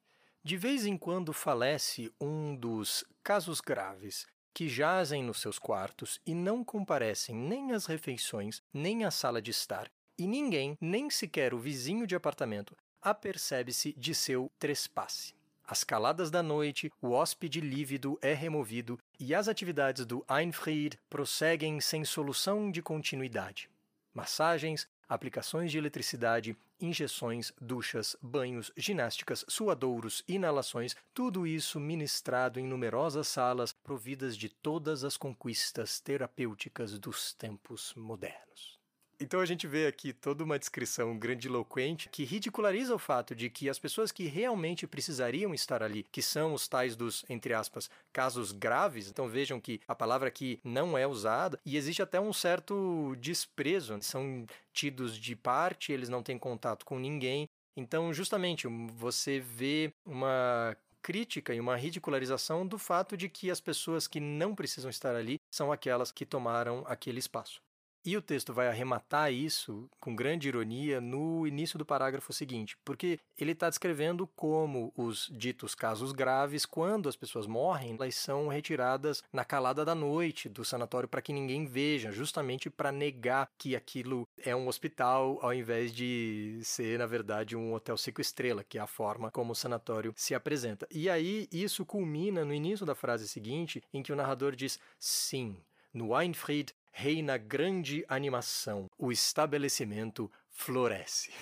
De 0.42 0.56
vez 0.56 0.86
em 0.86 0.96
quando 0.96 1.34
falece 1.34 2.10
um 2.18 2.56
dos 2.56 3.04
casos 3.22 3.60
graves 3.60 4.26
que 4.54 4.68
jazem 4.68 5.22
nos 5.22 5.40
seus 5.40 5.58
quartos 5.58 6.20
e 6.26 6.34
não 6.34 6.64
comparecem 6.64 7.34
nem 7.34 7.72
às 7.72 7.86
refeições, 7.86 8.62
nem 8.72 9.04
à 9.04 9.10
sala 9.10 9.40
de 9.40 9.50
estar, 9.50 9.90
e 10.18 10.26
ninguém, 10.26 10.76
nem 10.80 11.10
sequer 11.10 11.54
o 11.54 11.58
vizinho 11.58 12.06
de 12.06 12.14
apartamento, 12.14 12.76
apercebe-se 13.00 13.92
de 13.94 14.14
seu 14.14 14.50
trespasse. 14.58 15.34
Às 15.66 15.84
caladas 15.84 16.30
da 16.30 16.42
noite, 16.42 16.92
o 17.00 17.12
hóspede 17.12 17.60
lívido 17.60 18.18
é 18.20 18.34
removido 18.34 18.98
e 19.18 19.34
as 19.34 19.48
atividades 19.48 20.04
do 20.04 20.24
Einfried 20.28 20.98
prosseguem 21.08 21.80
sem 21.80 22.04
solução 22.04 22.70
de 22.70 22.82
continuidade. 22.82 23.70
Massagens, 24.12 24.86
aplicações 25.08 25.70
de 25.70 25.78
eletricidade, 25.78 26.56
injeções, 26.82 27.52
duchas, 27.60 28.16
banhos, 28.20 28.72
ginásticas, 28.76 29.44
suadouros, 29.48 30.24
inalações, 30.26 30.96
tudo 31.14 31.46
isso 31.46 31.78
ministrado 31.78 32.58
em 32.58 32.66
numerosas 32.66 33.28
salas 33.28 33.72
providas 33.72 34.36
de 34.36 34.48
todas 34.48 35.04
as 35.04 35.16
conquistas 35.16 36.00
terapêuticas 36.00 36.98
dos 36.98 37.32
tempos 37.32 37.94
modernos. 37.94 38.81
Então 39.22 39.38
a 39.38 39.46
gente 39.46 39.68
vê 39.68 39.86
aqui 39.86 40.12
toda 40.12 40.42
uma 40.42 40.58
descrição 40.58 41.16
grandiloquente 41.16 42.08
que 42.08 42.24
ridiculariza 42.24 42.92
o 42.92 42.98
fato 42.98 43.36
de 43.36 43.48
que 43.48 43.70
as 43.70 43.78
pessoas 43.78 44.10
que 44.10 44.24
realmente 44.24 44.84
precisariam 44.84 45.54
estar 45.54 45.80
ali, 45.80 46.04
que 46.10 46.20
são 46.20 46.52
os 46.52 46.66
tais 46.66 46.96
dos, 46.96 47.24
entre 47.28 47.54
aspas, 47.54 47.88
casos 48.12 48.50
graves, 48.50 49.08
então 49.08 49.28
vejam 49.28 49.60
que 49.60 49.80
a 49.86 49.94
palavra 49.94 50.26
aqui 50.26 50.58
não 50.64 50.98
é 50.98 51.06
usada 51.06 51.56
e 51.64 51.76
existe 51.76 52.02
até 52.02 52.20
um 52.20 52.32
certo 52.32 53.14
desprezo, 53.20 53.96
são 54.02 54.44
tidos 54.72 55.16
de 55.16 55.36
parte, 55.36 55.92
eles 55.92 56.08
não 56.08 56.20
têm 56.20 56.36
contato 56.36 56.84
com 56.84 56.98
ninguém. 56.98 57.48
Então, 57.76 58.12
justamente, 58.12 58.66
você 58.66 59.38
vê 59.38 59.92
uma 60.04 60.76
crítica 61.00 61.54
e 61.54 61.60
uma 61.60 61.76
ridicularização 61.76 62.66
do 62.66 62.76
fato 62.76 63.16
de 63.16 63.28
que 63.28 63.52
as 63.52 63.60
pessoas 63.60 64.08
que 64.08 64.18
não 64.18 64.52
precisam 64.52 64.90
estar 64.90 65.14
ali 65.14 65.38
são 65.48 65.70
aquelas 65.70 66.10
que 66.10 66.26
tomaram 66.26 66.82
aquele 66.88 67.20
espaço. 67.20 67.62
E 68.04 68.16
o 68.16 68.22
texto 68.22 68.52
vai 68.52 68.66
arrematar 68.66 69.32
isso 69.32 69.88
com 70.00 70.16
grande 70.16 70.48
ironia 70.48 71.00
no 71.00 71.46
início 71.46 71.78
do 71.78 71.86
parágrafo 71.86 72.32
seguinte, 72.32 72.76
porque 72.84 73.20
ele 73.38 73.52
está 73.52 73.68
descrevendo 73.68 74.26
como 74.34 74.92
os 74.96 75.30
ditos 75.32 75.72
casos 75.72 76.10
graves, 76.10 76.66
quando 76.66 77.08
as 77.08 77.14
pessoas 77.14 77.46
morrem, 77.46 77.94
elas 77.94 78.16
são 78.16 78.48
retiradas 78.48 79.22
na 79.32 79.44
calada 79.44 79.84
da 79.84 79.94
noite 79.94 80.48
do 80.48 80.64
sanatório 80.64 81.08
para 81.08 81.22
que 81.22 81.32
ninguém 81.32 81.64
veja, 81.64 82.10
justamente 82.10 82.68
para 82.68 82.90
negar 82.90 83.48
que 83.56 83.76
aquilo 83.76 84.26
é 84.36 84.54
um 84.54 84.66
hospital 84.66 85.38
ao 85.40 85.54
invés 85.54 85.94
de 85.94 86.58
ser, 86.64 86.98
na 86.98 87.06
verdade, 87.06 87.56
um 87.56 87.72
hotel 87.72 87.96
cinco 87.96 88.20
estrelas, 88.20 88.64
que 88.68 88.78
é 88.78 88.80
a 88.80 88.86
forma 88.88 89.30
como 89.30 89.52
o 89.52 89.56
sanatório 89.56 90.12
se 90.16 90.34
apresenta. 90.34 90.88
E 90.90 91.08
aí 91.08 91.48
isso 91.52 91.86
culmina 91.86 92.44
no 92.44 92.52
início 92.52 92.84
da 92.84 92.96
frase 92.96 93.28
seguinte, 93.28 93.80
em 93.92 94.02
que 94.02 94.12
o 94.12 94.16
narrador 94.16 94.56
diz: 94.56 94.80
sim. 94.98 95.56
No 95.94 96.14
Weinfried 96.14 96.72
reina 96.92 97.36
grande 97.36 98.04
animação, 98.08 98.88
o 98.98 99.10
estabelecimento 99.10 100.30
floresce. 100.50 101.32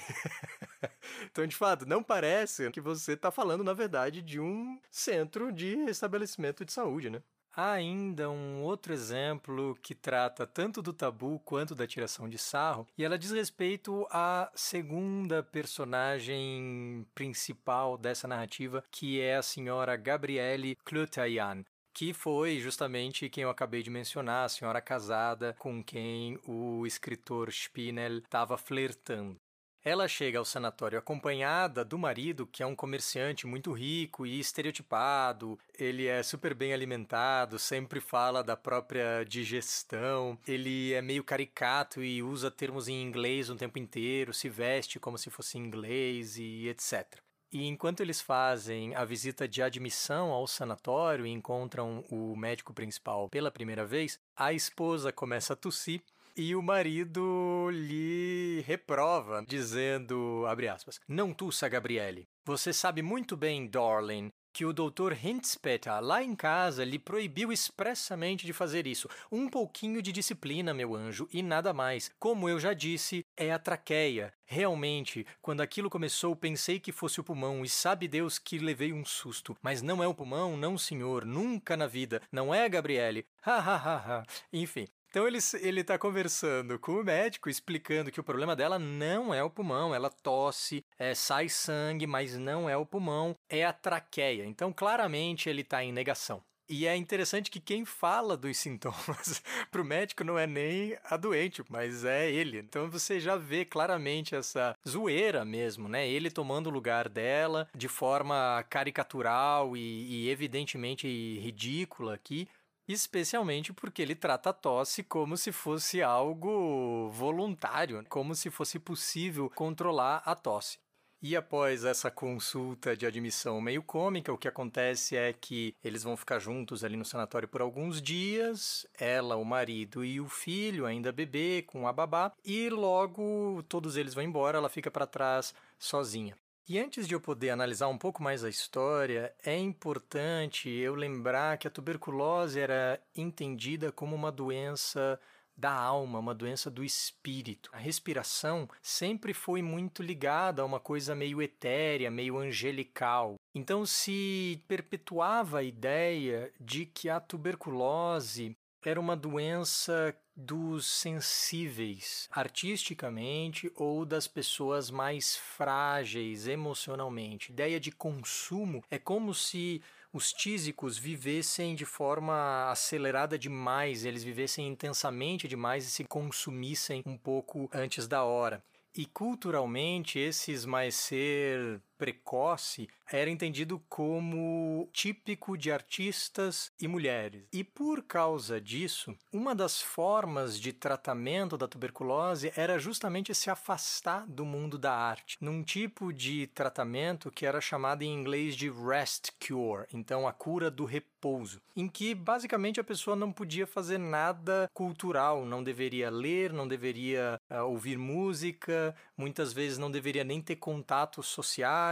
então, 1.26 1.46
de 1.46 1.54
fato, 1.54 1.84
não 1.84 2.02
parece 2.02 2.70
que 2.70 2.80
você 2.80 3.12
está 3.12 3.30
falando, 3.30 3.64
na 3.64 3.72
verdade, 3.72 4.22
de 4.22 4.40
um 4.40 4.80
centro 4.90 5.52
de 5.52 5.74
estabelecimento 5.90 6.64
de 6.64 6.72
saúde, 6.72 7.10
né? 7.10 7.20
Há 7.52 7.72
ainda 7.72 8.30
um 8.30 8.62
outro 8.62 8.92
exemplo 8.92 9.76
que 9.82 9.92
trata 9.92 10.46
tanto 10.46 10.80
do 10.80 10.92
tabu 10.92 11.40
quanto 11.40 11.74
da 11.74 11.86
tiração 11.86 12.28
de 12.28 12.38
sarro, 12.38 12.86
e 12.96 13.04
ela 13.04 13.18
diz 13.18 13.32
respeito 13.32 14.06
à 14.08 14.50
segunda 14.54 15.42
personagem 15.42 17.04
principal 17.12 17.98
dessa 17.98 18.28
narrativa, 18.28 18.84
que 18.88 19.20
é 19.20 19.36
a 19.36 19.42
senhora 19.42 19.96
Gabrielle 19.96 20.76
Clotayan, 20.84 21.64
que 22.00 22.14
foi 22.14 22.58
justamente 22.60 23.28
quem 23.28 23.42
eu 23.42 23.50
acabei 23.50 23.82
de 23.82 23.90
mencionar, 23.90 24.46
a 24.46 24.48
senhora 24.48 24.80
casada 24.80 25.54
com 25.58 25.84
quem 25.84 26.38
o 26.46 26.86
escritor 26.86 27.50
Spinel 27.50 28.20
estava 28.20 28.56
flertando. 28.56 29.36
Ela 29.84 30.08
chega 30.08 30.38
ao 30.38 30.44
sanatório 30.46 30.98
acompanhada 30.98 31.84
do 31.84 31.98
marido, 31.98 32.46
que 32.46 32.62
é 32.62 32.66
um 32.66 32.74
comerciante 32.74 33.46
muito 33.46 33.70
rico 33.72 34.24
e 34.24 34.40
estereotipado. 34.40 35.58
Ele 35.78 36.06
é 36.06 36.22
super 36.22 36.54
bem 36.54 36.72
alimentado, 36.72 37.58
sempre 37.58 38.00
fala 38.00 38.42
da 38.42 38.56
própria 38.56 39.22
digestão. 39.22 40.38
Ele 40.46 40.94
é 40.94 41.02
meio 41.02 41.22
caricato 41.22 42.02
e 42.02 42.22
usa 42.22 42.50
termos 42.50 42.88
em 42.88 43.02
inglês 43.02 43.50
o 43.50 43.56
tempo 43.56 43.78
inteiro, 43.78 44.32
se 44.32 44.48
veste 44.48 44.98
como 44.98 45.18
se 45.18 45.28
fosse 45.28 45.58
inglês 45.58 46.38
e 46.38 46.66
etc. 46.66 47.20
E 47.52 47.66
enquanto 47.66 48.00
eles 48.00 48.20
fazem 48.20 48.94
a 48.94 49.04
visita 49.04 49.48
de 49.48 49.60
admissão 49.60 50.30
ao 50.30 50.46
sanatório 50.46 51.26
e 51.26 51.30
encontram 51.30 52.04
o 52.08 52.36
médico 52.36 52.72
principal 52.72 53.28
pela 53.28 53.50
primeira 53.50 53.84
vez, 53.84 54.20
a 54.36 54.52
esposa 54.52 55.12
começa 55.12 55.54
a 55.54 55.56
tossir 55.56 56.00
e 56.36 56.54
o 56.54 56.62
marido 56.62 57.68
lhe 57.72 58.62
reprova, 58.66 59.44
dizendo, 59.46 60.44
aspas, 60.72 61.00
não 61.08 61.34
tussa, 61.34 61.68
Gabriele. 61.68 62.28
Você 62.44 62.72
sabe 62.72 63.02
muito 63.02 63.36
bem, 63.36 63.66
darling, 63.68 64.30
que 64.52 64.64
o 64.64 64.72
Dr. 64.72 65.12
Hintzpeter, 65.22 66.00
lá 66.00 66.22
em 66.22 66.34
casa, 66.34 66.84
lhe 66.84 66.98
proibiu 66.98 67.52
expressamente 67.52 68.46
de 68.46 68.52
fazer 68.52 68.86
isso. 68.86 69.08
Um 69.30 69.48
pouquinho 69.48 70.02
de 70.02 70.12
disciplina, 70.12 70.74
meu 70.74 70.94
anjo, 70.94 71.28
e 71.32 71.42
nada 71.42 71.72
mais. 71.72 72.10
Como 72.18 72.48
eu 72.48 72.58
já 72.58 72.72
disse, 72.72 73.24
é 73.36 73.52
a 73.52 73.58
traqueia. 73.58 74.32
Realmente, 74.44 75.26
quando 75.40 75.60
aquilo 75.60 75.88
começou, 75.88 76.34
pensei 76.34 76.80
que 76.80 76.90
fosse 76.92 77.20
o 77.20 77.24
pulmão, 77.24 77.64
e 77.64 77.68
sabe 77.68 78.08
Deus 78.08 78.38
que 78.38 78.58
levei 78.58 78.92
um 78.92 79.04
susto. 79.04 79.56
Mas 79.62 79.80
não 79.80 80.02
é 80.02 80.08
o 80.08 80.14
pulmão, 80.14 80.56
não, 80.56 80.76
senhor, 80.76 81.24
nunca 81.24 81.76
na 81.76 81.86
vida. 81.86 82.20
Não 82.32 82.52
é, 82.52 82.68
Gabriele? 82.68 83.26
Ha, 83.44 83.56
ha, 83.56 83.76
ha, 83.76 83.96
ha. 83.96 84.26
Enfim, 84.52 84.88
Então 85.10 85.26
ele, 85.26 85.38
ele 85.60 85.82
tá 85.82 85.98
conversando 85.98 86.78
com 86.78 86.92
o 86.92 87.04
médico, 87.04 87.50
explicando 87.50 88.12
que 88.12 88.20
o 88.20 88.24
problema 88.24 88.54
dela 88.54 88.78
não 88.78 89.34
é 89.34 89.42
o 89.42 89.50
pulmão, 89.50 89.92
ela 89.92 90.08
tosse, 90.08 90.84
é, 90.96 91.14
sai 91.16 91.48
sangue, 91.48 92.06
mas 92.06 92.38
não 92.38 92.70
é 92.70 92.76
o 92.76 92.86
pulmão, 92.86 93.34
é 93.48 93.64
a 93.64 93.72
traqueia. 93.72 94.46
Então 94.46 94.72
claramente 94.72 95.48
ele 95.48 95.62
está 95.62 95.82
em 95.82 95.92
negação. 95.92 96.40
E 96.72 96.86
é 96.86 96.94
interessante 96.94 97.50
que 97.50 97.58
quem 97.58 97.84
fala 97.84 98.36
dos 98.36 98.56
sintomas 98.56 99.42
para 99.72 99.82
o 99.82 99.84
médico 99.84 100.22
não 100.22 100.38
é 100.38 100.46
nem 100.46 100.96
a 101.04 101.16
doente, 101.16 101.64
mas 101.68 102.04
é 102.04 102.30
ele. 102.30 102.60
Então 102.60 102.88
você 102.88 103.18
já 103.18 103.34
vê 103.34 103.64
claramente 103.64 104.36
essa 104.36 104.76
zoeira 104.88 105.44
mesmo, 105.44 105.88
né? 105.88 106.08
Ele 106.08 106.30
tomando 106.30 106.68
o 106.68 106.72
lugar 106.72 107.08
dela 107.08 107.68
de 107.74 107.88
forma 107.88 108.64
caricatural 108.70 109.76
e, 109.76 109.80
e 109.80 110.30
evidentemente 110.30 111.08
ridícula 111.40 112.14
aqui 112.14 112.46
especialmente 112.92 113.72
porque 113.72 114.02
ele 114.02 114.14
trata 114.14 114.50
a 114.50 114.52
tosse 114.52 115.02
como 115.02 115.36
se 115.36 115.52
fosse 115.52 116.02
algo 116.02 117.10
voluntário, 117.10 118.04
como 118.08 118.34
se 118.34 118.50
fosse 118.50 118.78
possível 118.78 119.50
controlar 119.50 120.22
a 120.24 120.34
tosse. 120.34 120.78
E 121.22 121.36
após 121.36 121.84
essa 121.84 122.10
consulta 122.10 122.96
de 122.96 123.04
admissão 123.04 123.60
meio 123.60 123.82
cômica, 123.82 124.32
o 124.32 124.38
que 124.38 124.48
acontece 124.48 125.18
é 125.18 125.34
que 125.34 125.74
eles 125.84 126.02
vão 126.02 126.16
ficar 126.16 126.38
juntos 126.38 126.82
ali 126.82 126.96
no 126.96 127.04
sanatório 127.04 127.46
por 127.46 127.60
alguns 127.60 128.00
dias, 128.00 128.86
ela, 128.98 129.36
o 129.36 129.44
marido 129.44 130.02
e 130.02 130.18
o 130.18 130.30
filho, 130.30 130.86
ainda 130.86 131.12
bebê, 131.12 131.62
com 131.66 131.86
a 131.86 131.92
babá, 131.92 132.32
e 132.42 132.70
logo 132.70 133.62
todos 133.68 133.98
eles 133.98 134.14
vão 134.14 134.24
embora, 134.24 134.56
ela 134.56 134.70
fica 134.70 134.90
para 134.90 135.06
trás 135.06 135.54
sozinha. 135.78 136.34
E 136.70 136.78
antes 136.78 137.08
de 137.08 137.14
eu 137.14 137.20
poder 137.20 137.50
analisar 137.50 137.88
um 137.88 137.98
pouco 137.98 138.22
mais 138.22 138.44
a 138.44 138.48
história, 138.48 139.34
é 139.44 139.58
importante 139.58 140.70
eu 140.70 140.94
lembrar 140.94 141.58
que 141.58 141.66
a 141.66 141.70
tuberculose 141.70 142.60
era 142.60 143.02
entendida 143.12 143.90
como 143.90 144.14
uma 144.14 144.30
doença 144.30 145.18
da 145.56 145.72
alma, 145.72 146.20
uma 146.20 146.32
doença 146.32 146.70
do 146.70 146.84
espírito. 146.84 147.70
A 147.72 147.76
respiração 147.76 148.68
sempre 148.80 149.34
foi 149.34 149.60
muito 149.62 150.00
ligada 150.00 150.62
a 150.62 150.64
uma 150.64 150.78
coisa 150.78 151.12
meio 151.12 151.42
etérea, 151.42 152.08
meio 152.08 152.38
angelical. 152.38 153.34
Então 153.52 153.84
se 153.84 154.62
perpetuava 154.68 155.58
a 155.58 155.64
ideia 155.64 156.52
de 156.60 156.86
que 156.86 157.08
a 157.08 157.18
tuberculose 157.18 158.56
era 158.88 158.98
uma 158.98 159.16
doença 159.16 160.14
dos 160.34 160.86
sensíveis 160.86 162.28
artisticamente 162.30 163.70
ou 163.74 164.04
das 164.04 164.26
pessoas 164.26 164.90
mais 164.90 165.36
frágeis 165.36 166.46
emocionalmente. 166.46 167.52
Ideia 167.52 167.78
de 167.78 167.92
consumo 167.92 168.82
é 168.90 168.98
como 168.98 169.34
se 169.34 169.82
os 170.12 170.32
tísicos 170.32 170.98
vivessem 170.98 171.74
de 171.74 171.84
forma 171.84 172.68
acelerada 172.70 173.38
demais, 173.38 174.04
eles 174.04 174.24
vivessem 174.24 174.66
intensamente 174.66 175.46
demais 175.46 175.86
e 175.86 175.90
se 175.90 176.04
consumissem 176.04 177.02
um 177.06 177.16
pouco 177.16 177.68
antes 177.72 178.08
da 178.08 178.24
hora. 178.24 178.62
E 178.96 179.06
culturalmente, 179.06 180.18
esse 180.18 180.50
esmaecer 180.50 181.80
precoce 182.00 182.88
era 183.12 183.28
entendido 183.28 183.82
como 183.88 184.88
típico 184.92 185.58
de 185.58 185.70
artistas 185.70 186.72
e 186.80 186.88
mulheres. 186.88 187.42
E 187.52 187.62
por 187.62 188.02
causa 188.02 188.60
disso, 188.60 189.14
uma 189.32 189.54
das 189.54 189.82
formas 189.82 190.58
de 190.58 190.72
tratamento 190.72 191.58
da 191.58 191.68
tuberculose 191.68 192.52
era 192.56 192.78
justamente 192.78 193.34
se 193.34 193.50
afastar 193.50 194.26
do 194.26 194.44
mundo 194.44 194.78
da 194.78 194.94
arte, 194.94 195.36
num 195.40 195.62
tipo 195.62 196.12
de 196.12 196.46
tratamento 196.48 197.30
que 197.30 197.44
era 197.44 197.60
chamado 197.60 198.02
em 198.02 198.14
inglês 198.14 198.54
de 198.54 198.70
rest 198.70 199.30
cure, 199.46 199.86
então 199.92 200.26
a 200.26 200.32
cura 200.32 200.70
do 200.70 200.84
repouso, 200.84 201.60
em 201.76 201.88
que 201.88 202.14
basicamente 202.14 202.80
a 202.80 202.84
pessoa 202.84 203.16
não 203.16 203.32
podia 203.32 203.66
fazer 203.66 203.98
nada 203.98 204.70
cultural, 204.72 205.44
não 205.44 205.62
deveria 205.62 206.08
ler, 206.10 206.52
não 206.52 206.66
deveria 206.66 207.40
uh, 207.50 207.64
ouvir 207.64 207.98
música, 207.98 208.94
muitas 209.16 209.52
vezes 209.52 209.78
não 209.78 209.90
deveria 209.90 210.24
nem 210.24 210.40
ter 210.40 210.56
contatos 210.56 211.26
sociais 211.26 211.89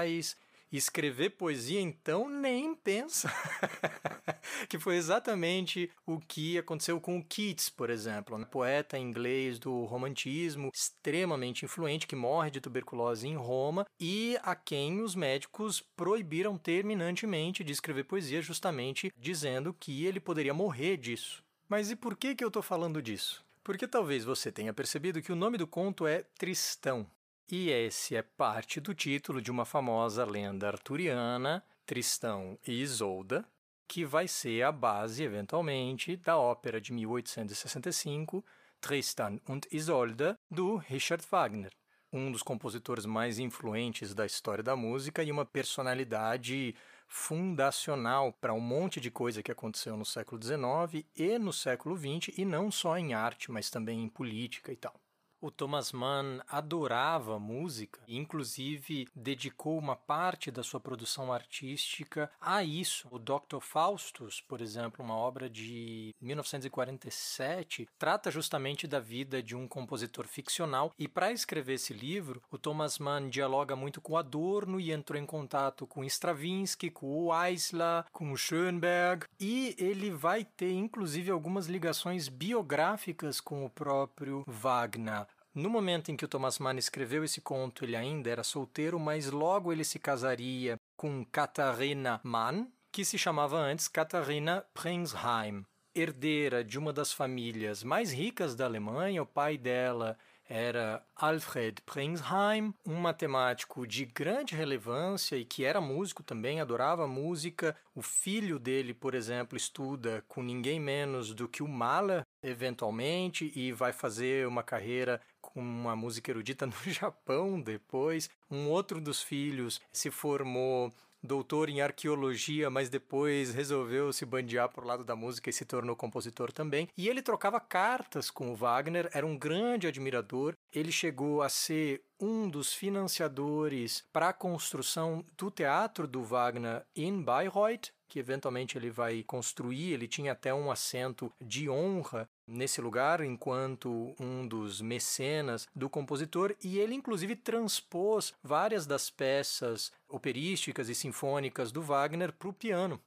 escrever 0.71 1.31
poesia, 1.31 1.81
então, 1.81 2.29
nem 2.29 2.75
pensa. 2.75 3.33
que 4.69 4.79
foi 4.79 4.97
exatamente 4.97 5.91
o 6.07 6.21
que 6.21 6.59
aconteceu 6.59 7.01
com 7.01 7.19
o 7.19 7.25
Keats, 7.25 7.71
por 7.71 7.91
exemplo, 7.91 8.37
um 8.37 8.45
poeta 8.45 8.99
inglês 8.99 9.59
do 9.59 9.85
romantismo, 9.85 10.71
extremamente 10.73 11.65
influente, 11.65 12.07
que 12.07 12.17
morre 12.17 12.51
de 12.51 12.61
tuberculose 12.61 13.27
em 13.27 13.37
Roma 13.37 13.87
e 13.99 14.39
a 14.43 14.55
quem 14.55 15.01
os 15.01 15.15
médicos 15.15 15.81
proibiram 15.81 16.57
terminantemente 16.59 17.65
de 17.65 17.73
escrever 17.73 18.05
poesia, 18.05 18.43
justamente 18.43 19.13
dizendo 19.17 19.75
que 19.79 20.05
ele 20.05 20.21
poderia 20.21 20.55
morrer 20.55 20.97
disso. 20.97 21.43
Mas 21.69 21.91
e 21.91 21.97
por 21.97 22.17
que, 22.17 22.35
que 22.35 22.45
eu 22.45 22.49
estou 22.49 22.63
falando 22.63 23.03
disso? 23.03 23.45
Porque 23.63 23.87
talvez 23.87 24.25
você 24.25 24.51
tenha 24.51 24.73
percebido 24.73 25.21
que 25.21 25.33
o 25.33 25.37
nome 25.37 25.59
do 25.59 25.67
conto 25.67 26.07
é 26.07 26.23
Tristão. 26.39 27.07
E 27.51 27.71
esse 27.71 28.15
é 28.15 28.21
parte 28.21 28.79
do 28.79 28.95
título 28.95 29.41
de 29.41 29.51
uma 29.51 29.65
famosa 29.65 30.23
lenda 30.23 30.69
arturiana, 30.69 31.65
Tristão 31.87 32.59
e 32.67 32.83
Isolda, 32.83 33.43
que 33.89 34.05
vai 34.05 34.29
ser 34.29 34.63
a 34.65 34.71
base, 34.71 35.23
eventualmente, 35.23 36.15
da 36.15 36.37
ópera 36.37 36.79
de 36.79 36.93
1865, 36.93 38.45
Tristan 38.83 39.41
und 39.49 39.67
Isolde, 39.73 40.37
do 40.51 40.77
Richard 40.77 41.25
Wagner, 41.31 41.73
um 42.13 42.31
dos 42.31 42.43
compositores 42.43 43.07
mais 43.07 43.39
influentes 43.39 44.13
da 44.13 44.27
história 44.27 44.63
da 44.63 44.77
música 44.77 45.23
e 45.23 45.33
uma 45.33 45.47
personalidade 45.47 46.75
fundacional 47.07 48.31
para 48.31 48.53
um 48.53 48.61
monte 48.61 49.01
de 49.01 49.11
coisa 49.11 49.43
que 49.43 49.51
aconteceu 49.51 49.97
no 49.97 50.05
século 50.05 50.39
XIX 50.43 51.03
e 51.17 51.39
no 51.39 51.55
século 51.55 51.97
XX, 51.97 52.37
e 52.37 52.45
não 52.45 52.71
só 52.71 52.99
em 52.99 53.15
arte, 53.15 53.51
mas 53.51 53.71
também 53.71 54.05
em 54.05 54.09
política 54.11 54.71
e 54.71 54.77
tal. 54.77 55.01
O 55.40 55.53
Thomas 55.53 55.92
Mann 55.92 56.40
adorava 56.48 57.38
música, 57.38 58.01
inclusive 58.09 59.07
dedicou 59.14 59.79
uma 59.79 59.94
parte 59.94 60.51
da 60.51 60.64
sua 60.64 60.81
produção 60.81 61.33
artística 61.33 62.29
a 62.40 62.64
isso. 62.64 63.07
O 63.09 63.20
Dr. 63.20 63.61
Faustus, 63.61 64.40
por 64.40 64.61
exemplo, 64.61 65.05
uma 65.05 65.14
obra 65.14 65.48
de 65.48 66.12
1947, 66.20 67.88
trata 67.96 68.33
justamente 68.33 68.88
da 68.88 68.98
vida 68.98 69.40
de 69.40 69.55
um 69.55 69.68
compositor 69.68 70.27
ficcional 70.27 70.92
e 70.98 71.07
para 71.07 71.31
escrever 71.31 71.74
esse 71.74 71.94
livro, 71.94 72.42
o 72.51 72.59
Thomas 72.59 72.98
Mann 72.98 73.29
dialoga 73.29 73.77
muito 73.77 74.01
com 74.01 74.16
Adorno 74.16 74.81
e 74.81 74.90
entrou 74.90 75.20
em 75.20 75.27
contato 75.27 75.87
com 75.87 76.03
Stravinsky, 76.03 76.90
com 76.90 77.07
o 77.07 77.44
Eisler, 77.44 78.05
com 78.11 78.37
Schoenberg 78.37 79.27
e 79.38 79.77
ele 79.79 80.11
vai 80.11 80.44
ter 80.44 80.72
inclusive 80.72 81.31
algumas 81.31 81.66
ligações 81.66 82.29
biográficas 82.29 83.40
com 83.40 83.64
o 83.64 83.70
próprio 83.70 84.42
Wagner. 84.44 85.28
No 85.59 85.68
momento 85.68 86.12
em 86.12 86.16
que 86.16 86.25
o 86.25 86.29
Thomas 86.29 86.61
Mann 86.61 86.79
escreveu 86.79 87.25
esse 87.25 87.40
conto, 87.40 87.85
ele 87.85 87.97
ainda 87.97 88.31
era 88.31 88.44
solteiro, 88.44 88.97
mas 88.97 89.29
logo 89.29 89.73
ele 89.73 89.83
se 89.83 89.99
casaria 89.99 90.77
com 90.97 91.25
Katharina 91.25 92.21
Mann, 92.23 92.68
que 92.92 93.05
se 93.05 93.18
chamava 93.18 93.57
antes 93.59 93.88
Katharina 93.88 94.64
Pringsheim, 94.73 95.66
herdeira 95.92 96.62
de 96.62 96.79
uma 96.79 96.92
das 96.92 97.12
famílias 97.12 97.83
mais 97.83 98.12
ricas 98.12 98.55
da 98.55 98.66
Alemanha. 98.66 99.21
O 99.21 99.27
pai 99.27 99.59
dela 99.59 100.16
era 100.49 101.05
Alfred 101.14 101.83
Pringsheim, 101.83 102.73
um 102.87 102.94
matemático 102.94 103.87
de 103.87 104.07
grande 104.07 104.55
relevância 104.55 105.37
e 105.37 105.44
que 105.44 105.64
era 105.64 105.81
músico 105.81 106.23
também, 106.23 106.61
adorava 106.61 107.07
música. 107.07 107.77
O 107.94 108.01
filho 108.01 108.59
dele, 108.59 108.94
por 108.94 109.14
exemplo, 109.14 109.59
estuda 109.59 110.25
com 110.27 110.40
ninguém 110.42 110.81
menos 110.81 111.35
do 111.35 111.49
que 111.49 111.62
o 111.62 111.68
Mahler, 111.68 112.23
eventualmente, 112.42 113.53
e 113.55 113.73
vai 113.73 113.92
fazer 113.92 114.47
uma 114.47 114.62
carreira 114.62 115.21
com 115.49 115.61
uma 115.61 115.97
música 115.97 116.31
erudita 116.31 116.67
no 116.69 116.75
Japão 116.87 117.61
depois. 117.61 118.29
Um 118.51 118.69
outro 118.69 119.01
dos 119.01 119.23
filhos 119.23 119.81
se 119.91 120.11
formou 120.11 120.93
doutor 121.23 121.69
em 121.69 121.81
arqueologia, 121.81 122.71
mas 122.71 122.89
depois 122.89 123.53
resolveu 123.53 124.13
se 124.13 124.25
bandear 124.25 124.69
por 124.69 124.85
lado 124.85 125.05
da 125.05 125.17
música 125.17 125.51
e 125.51 125.53
se 125.53 125.65
tornou 125.65 125.97
compositor 125.97 126.53
também. 126.53 126.89
E 126.97 127.09
ele 127.09 127.23
trocava 127.23 127.59
cartas 127.59 128.31
com 128.31 128.53
o 128.53 128.57
Wagner, 128.57 129.11
era 129.13 129.27
um 129.27 129.37
grande 129.37 129.87
admirador. 129.87 130.55
Ele 130.73 130.93
chegou 130.93 131.43
a 131.43 131.49
ser 131.49 132.03
um 132.21 132.49
dos 132.49 132.73
financiadores 132.73 134.05
para 134.13 134.29
a 134.29 134.33
construção 134.33 135.25
do 135.37 135.51
teatro 135.51 136.07
do 136.07 136.23
Wagner 136.23 136.85
em 136.95 137.21
Bayreuth, 137.21 137.91
que 138.07 138.19
eventualmente 138.19 138.79
ele 138.79 138.91
vai 138.91 139.23
construir. 139.23 139.93
Ele 139.93 140.07
tinha 140.07 140.33
até 140.33 140.53
um 140.55 140.71
assento 140.71 141.33
de 141.41 141.69
honra 141.69 142.29
nesse 142.49 142.81
lugar 142.81 143.21
enquanto 143.21 144.15
um 144.19 144.49
dos 144.49 144.81
mecenas 144.81 145.67
do 145.75 145.89
compositor 145.89 146.57
e 146.65 146.79
ele 146.79 146.95
inclusive 146.95 147.37
transpôs 147.37 148.33
várias 148.43 148.87
das 148.87 149.11
peças 149.11 149.93
operísticas 150.09 150.89
e 150.89 150.95
sinfônicas 150.95 151.71
do 151.71 151.83
Wagner 151.83 152.33
para 152.33 152.49
o 152.49 152.53
piano. 152.53 153.01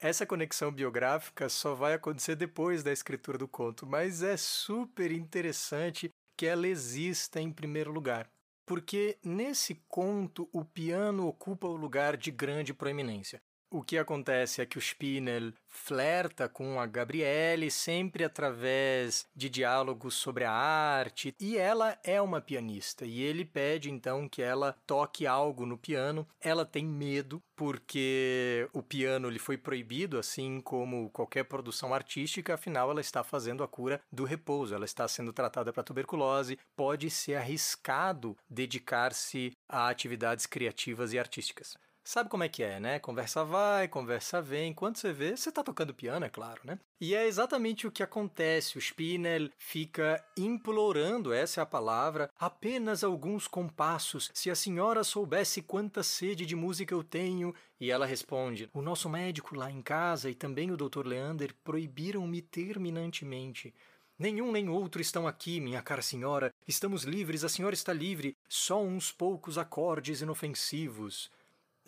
Essa 0.00 0.24
conexão 0.24 0.70
biográfica 0.70 1.48
só 1.48 1.74
vai 1.74 1.94
acontecer 1.94 2.36
depois 2.36 2.82
da 2.82 2.92
escritura 2.92 3.36
do 3.36 3.48
conto, 3.48 3.84
mas 3.84 4.22
é 4.22 4.36
super 4.36 5.10
interessante 5.10 6.08
que 6.36 6.46
ela 6.46 6.68
exista 6.68 7.40
em 7.40 7.52
primeiro 7.52 7.90
lugar. 7.90 8.30
Porque 8.64 9.18
nesse 9.24 9.74
conto 9.88 10.48
o 10.52 10.64
piano 10.64 11.26
ocupa 11.26 11.66
o 11.66 11.76
lugar 11.76 12.16
de 12.16 12.30
grande 12.30 12.72
proeminência. 12.72 13.40
O 13.70 13.82
que 13.82 13.98
acontece 13.98 14.62
é 14.62 14.66
que 14.66 14.78
o 14.78 14.80
Spinel 14.80 15.52
flerta 15.66 16.48
com 16.48 16.80
a 16.80 16.86
Gabriele 16.86 17.70
sempre 17.70 18.24
através 18.24 19.26
de 19.36 19.50
diálogos 19.50 20.14
sobre 20.14 20.44
a 20.44 20.50
arte, 20.50 21.34
e 21.38 21.58
ela 21.58 21.98
é 22.02 22.20
uma 22.20 22.40
pianista, 22.40 23.04
e 23.04 23.20
ele 23.20 23.44
pede 23.44 23.90
então 23.90 24.26
que 24.26 24.40
ela 24.40 24.74
toque 24.86 25.26
algo 25.26 25.66
no 25.66 25.76
piano. 25.76 26.26
Ela 26.40 26.64
tem 26.64 26.86
medo 26.86 27.42
porque 27.54 28.66
o 28.72 28.82
piano 28.82 29.28
lhe 29.28 29.38
foi 29.38 29.58
proibido, 29.58 30.18
assim 30.18 30.62
como 30.62 31.10
qualquer 31.10 31.44
produção 31.44 31.92
artística, 31.92 32.54
afinal 32.54 32.90
ela 32.90 33.02
está 33.02 33.22
fazendo 33.22 33.62
a 33.62 33.68
cura 33.68 34.00
do 34.10 34.24
repouso, 34.24 34.74
ela 34.74 34.86
está 34.86 35.06
sendo 35.06 35.30
tratada 35.30 35.74
para 35.74 35.82
tuberculose, 35.82 36.58
pode 36.74 37.10
ser 37.10 37.34
arriscado 37.34 38.34
dedicar-se 38.48 39.52
a 39.68 39.90
atividades 39.90 40.46
criativas 40.46 41.12
e 41.12 41.18
artísticas. 41.18 41.76
Sabe 42.08 42.30
como 42.30 42.42
é 42.42 42.48
que 42.48 42.62
é, 42.62 42.80
né? 42.80 42.98
Conversa 42.98 43.44
vai, 43.44 43.86
conversa 43.86 44.40
vem. 44.40 44.72
Quando 44.72 44.96
você 44.96 45.12
vê, 45.12 45.36
você 45.36 45.52
tá 45.52 45.62
tocando 45.62 45.92
piano, 45.92 46.24
é 46.24 46.30
claro, 46.30 46.58
né? 46.64 46.78
E 46.98 47.14
é 47.14 47.26
exatamente 47.26 47.86
o 47.86 47.90
que 47.92 48.02
acontece. 48.02 48.78
O 48.78 48.80
Spinel 48.80 49.50
fica 49.58 50.24
implorando, 50.34 51.34
essa 51.34 51.60
é 51.60 51.62
a 51.62 51.66
palavra, 51.66 52.30
apenas 52.40 53.04
alguns 53.04 53.46
compassos. 53.46 54.30
Se 54.32 54.50
a 54.50 54.54
senhora 54.54 55.04
soubesse 55.04 55.60
quanta 55.60 56.02
sede 56.02 56.46
de 56.46 56.56
música 56.56 56.94
eu 56.94 57.04
tenho. 57.04 57.54
E 57.78 57.90
ela 57.90 58.06
responde: 58.06 58.70
O 58.72 58.80
nosso 58.80 59.10
médico 59.10 59.54
lá 59.54 59.70
em 59.70 59.82
casa 59.82 60.30
e 60.30 60.34
também 60.34 60.70
o 60.70 60.78
Dr. 60.78 61.06
Leander 61.06 61.54
proibiram-me 61.62 62.40
terminantemente. 62.40 63.74
Nenhum 64.18 64.50
nem 64.50 64.70
outro 64.70 65.02
estão 65.02 65.26
aqui, 65.26 65.60
minha 65.60 65.82
cara 65.82 66.00
senhora. 66.00 66.54
Estamos 66.66 67.02
livres, 67.02 67.44
a 67.44 67.50
senhora 67.50 67.74
está 67.74 67.92
livre. 67.92 68.34
Só 68.48 68.82
uns 68.82 69.12
poucos 69.12 69.58
acordes 69.58 70.22
inofensivos 70.22 71.30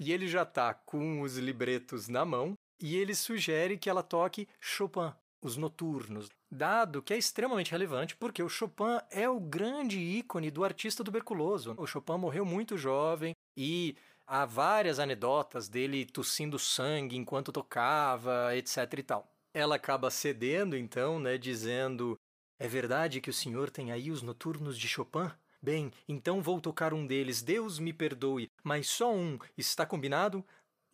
e 0.01 0.13
ele 0.13 0.27
já 0.27 0.43
está 0.43 0.73
com 0.73 1.21
os 1.21 1.37
libretos 1.37 2.09
na 2.09 2.25
mão 2.25 2.55
e 2.81 2.97
ele 2.97 3.15
sugere 3.15 3.77
que 3.77 3.91
ela 3.91 4.03
toque 4.03 4.49
Chopin, 4.59 5.13
os 5.43 5.59
noturnos, 5.59 6.31
dado 6.51 7.03
que 7.03 7.13
é 7.13 7.19
extremamente 7.19 7.71
relevante 7.71 8.17
porque 8.17 8.43
o 8.43 8.49
Chopin 8.49 8.99
é 9.11 9.29
o 9.29 9.39
grande 9.39 10.01
ícone 10.01 10.51
do 10.51 10.65
artista 10.65 11.05
tuberculoso. 11.05 11.75
O 11.77 11.87
Chopin 11.87 12.17
morreu 12.17 12.47
muito 12.47 12.79
jovem 12.79 13.35
e 13.55 13.95
há 14.27 14.47
várias 14.47 14.99
anedotas 14.99 15.69
dele 15.69 16.07
tossindo 16.07 16.59
sangue 16.59 17.17
enquanto 17.17 17.53
tocava, 17.53 18.57
etc 18.57 18.99
e 18.99 19.03
tal. 19.03 19.31
Ela 19.53 19.77
acaba 19.77 20.11
cedendo 20.11 20.77
então, 20.77 21.21
né, 21.21 21.37
dizendo: 21.37 22.19
"É 22.59 22.67
verdade 22.67 23.21
que 23.21 23.29
o 23.29 23.35
senhor 23.35 23.69
tem 23.69 23.93
aí 23.93 24.11
os 24.11 24.23
noturnos 24.23 24.79
de 24.79 24.89
Chopin?" 24.89 25.31
Bem, 25.63 25.93
então 26.09 26.41
vou 26.41 26.59
tocar 26.61 26.95
um 26.95 27.07
deles, 27.07 27.43
Deus 27.43 27.79
me 27.79 27.93
perdoe, 27.93 28.51
mas 28.65 28.89
só 28.89 29.15
um, 29.15 29.39
está 29.59 29.85
combinado? 29.85 30.45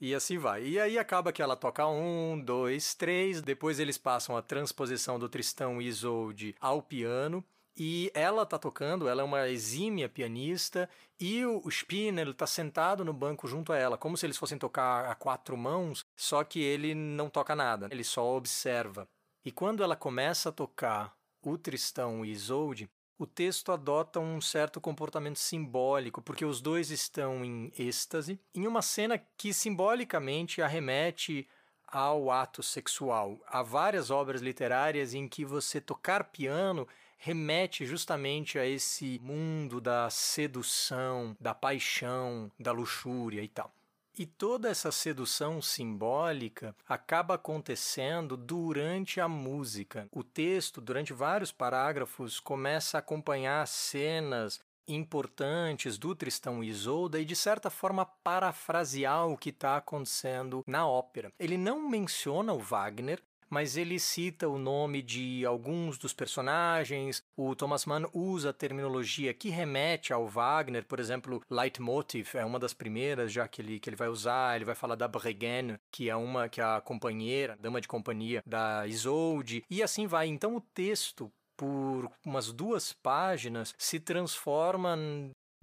E 0.00 0.14
assim 0.14 0.38
vai. 0.38 0.66
E 0.66 0.78
aí 0.78 0.98
acaba 0.98 1.32
que 1.32 1.40
ela 1.40 1.56
toca 1.56 1.86
um, 1.86 2.38
dois, 2.38 2.94
três, 2.94 3.40
depois 3.40 3.78
eles 3.78 3.96
passam 3.96 4.36
a 4.36 4.42
transposição 4.42 5.18
do 5.18 5.28
Tristão 5.28 5.80
e 5.80 5.86
Isolde 5.86 6.54
ao 6.60 6.82
piano. 6.82 7.44
E 7.78 8.10
ela 8.14 8.46
tá 8.46 8.58
tocando, 8.58 9.06
ela 9.06 9.20
é 9.20 9.24
uma 9.24 9.48
exímia 9.48 10.08
pianista, 10.08 10.88
e 11.20 11.44
o 11.44 11.68
Spinner 11.68 12.28
está 12.28 12.46
sentado 12.46 13.04
no 13.04 13.12
banco 13.12 13.46
junto 13.46 13.70
a 13.70 13.76
ela, 13.76 13.98
como 13.98 14.16
se 14.16 14.24
eles 14.24 14.38
fossem 14.38 14.56
tocar 14.56 15.04
a 15.10 15.14
quatro 15.14 15.58
mãos, 15.58 16.02
só 16.16 16.42
que 16.42 16.58
ele 16.58 16.94
não 16.94 17.28
toca 17.28 17.54
nada, 17.54 17.88
ele 17.90 18.02
só 18.02 18.34
observa. 18.34 19.06
E 19.44 19.52
quando 19.52 19.82
ela 19.82 19.94
começa 19.94 20.48
a 20.48 20.52
tocar 20.52 21.14
o 21.42 21.58
Tristão 21.58 22.24
e 22.24 22.30
Isolde, 22.30 22.88
o 23.18 23.26
texto 23.26 23.72
adota 23.72 24.20
um 24.20 24.40
certo 24.40 24.80
comportamento 24.80 25.38
simbólico, 25.38 26.20
porque 26.20 26.44
os 26.44 26.60
dois 26.60 26.90
estão 26.90 27.44
em 27.44 27.72
êxtase, 27.78 28.38
em 28.54 28.66
uma 28.66 28.82
cena 28.82 29.18
que 29.36 29.54
simbolicamente 29.54 30.60
arremete 30.60 31.48
ao 31.86 32.30
ato 32.30 32.62
sexual. 32.62 33.38
Há 33.46 33.62
várias 33.62 34.10
obras 34.10 34.42
literárias 34.42 35.14
em 35.14 35.28
que 35.28 35.44
você 35.44 35.80
tocar 35.80 36.24
piano 36.24 36.86
remete 37.16 37.86
justamente 37.86 38.58
a 38.58 38.66
esse 38.66 39.18
mundo 39.22 39.80
da 39.80 40.10
sedução, 40.10 41.34
da 41.40 41.54
paixão, 41.54 42.50
da 42.58 42.72
luxúria 42.72 43.42
e 43.42 43.48
tal. 43.48 43.72
E 44.18 44.24
toda 44.24 44.70
essa 44.70 44.90
sedução 44.90 45.60
simbólica 45.60 46.74
acaba 46.88 47.34
acontecendo 47.34 48.34
durante 48.34 49.20
a 49.20 49.28
música. 49.28 50.08
O 50.10 50.24
texto, 50.24 50.80
durante 50.80 51.12
vários 51.12 51.52
parágrafos, 51.52 52.40
começa 52.40 52.96
a 52.96 53.00
acompanhar 53.00 53.68
cenas 53.68 54.58
importantes 54.88 55.98
do 55.98 56.14
Tristão 56.14 56.64
e 56.64 56.68
Isolda 56.68 57.20
e 57.20 57.26
de 57.26 57.36
certa 57.36 57.68
forma 57.68 58.06
parafrasear 58.06 59.26
o 59.28 59.36
que 59.36 59.50
está 59.50 59.76
acontecendo 59.76 60.64
na 60.66 60.88
ópera. 60.88 61.30
Ele 61.38 61.58
não 61.58 61.86
menciona 61.86 62.54
o 62.54 62.58
Wagner, 62.58 63.22
mas 63.48 63.76
ele 63.76 63.98
cita 63.98 64.48
o 64.48 64.58
nome 64.58 65.02
de 65.02 65.44
alguns 65.44 65.98
dos 65.98 66.12
personagens. 66.12 67.22
O 67.36 67.54
Thomas 67.54 67.84
Mann 67.84 68.08
usa 68.12 68.50
a 68.50 68.52
terminologia 68.52 69.32
que 69.34 69.48
remete 69.48 70.12
ao 70.12 70.26
Wagner, 70.26 70.84
por 70.84 71.00
exemplo, 71.00 71.42
Leitmotiv 71.50 72.34
é 72.34 72.44
uma 72.44 72.58
das 72.58 72.72
primeiras 72.72 73.32
já 73.32 73.46
que 73.48 73.62
ele, 73.62 73.80
que 73.80 73.88
ele 73.88 73.96
vai 73.96 74.08
usar. 74.08 74.56
Ele 74.56 74.64
vai 74.64 74.74
falar 74.74 74.94
da 74.94 75.08
Bregen, 75.08 75.78
que 75.90 76.08
é 76.10 76.16
uma 76.16 76.48
que 76.48 76.60
é 76.60 76.64
a 76.64 76.80
companheira, 76.80 77.56
dama 77.60 77.80
de 77.80 77.88
companhia 77.88 78.42
da 78.46 78.86
Isolde, 78.86 79.64
e 79.70 79.82
assim 79.82 80.06
vai. 80.06 80.26
Então 80.26 80.56
o 80.56 80.60
texto 80.60 81.30
por 81.56 82.10
umas 82.24 82.52
duas 82.52 82.92
páginas 82.92 83.74
se 83.78 83.98
transforma 83.98 84.96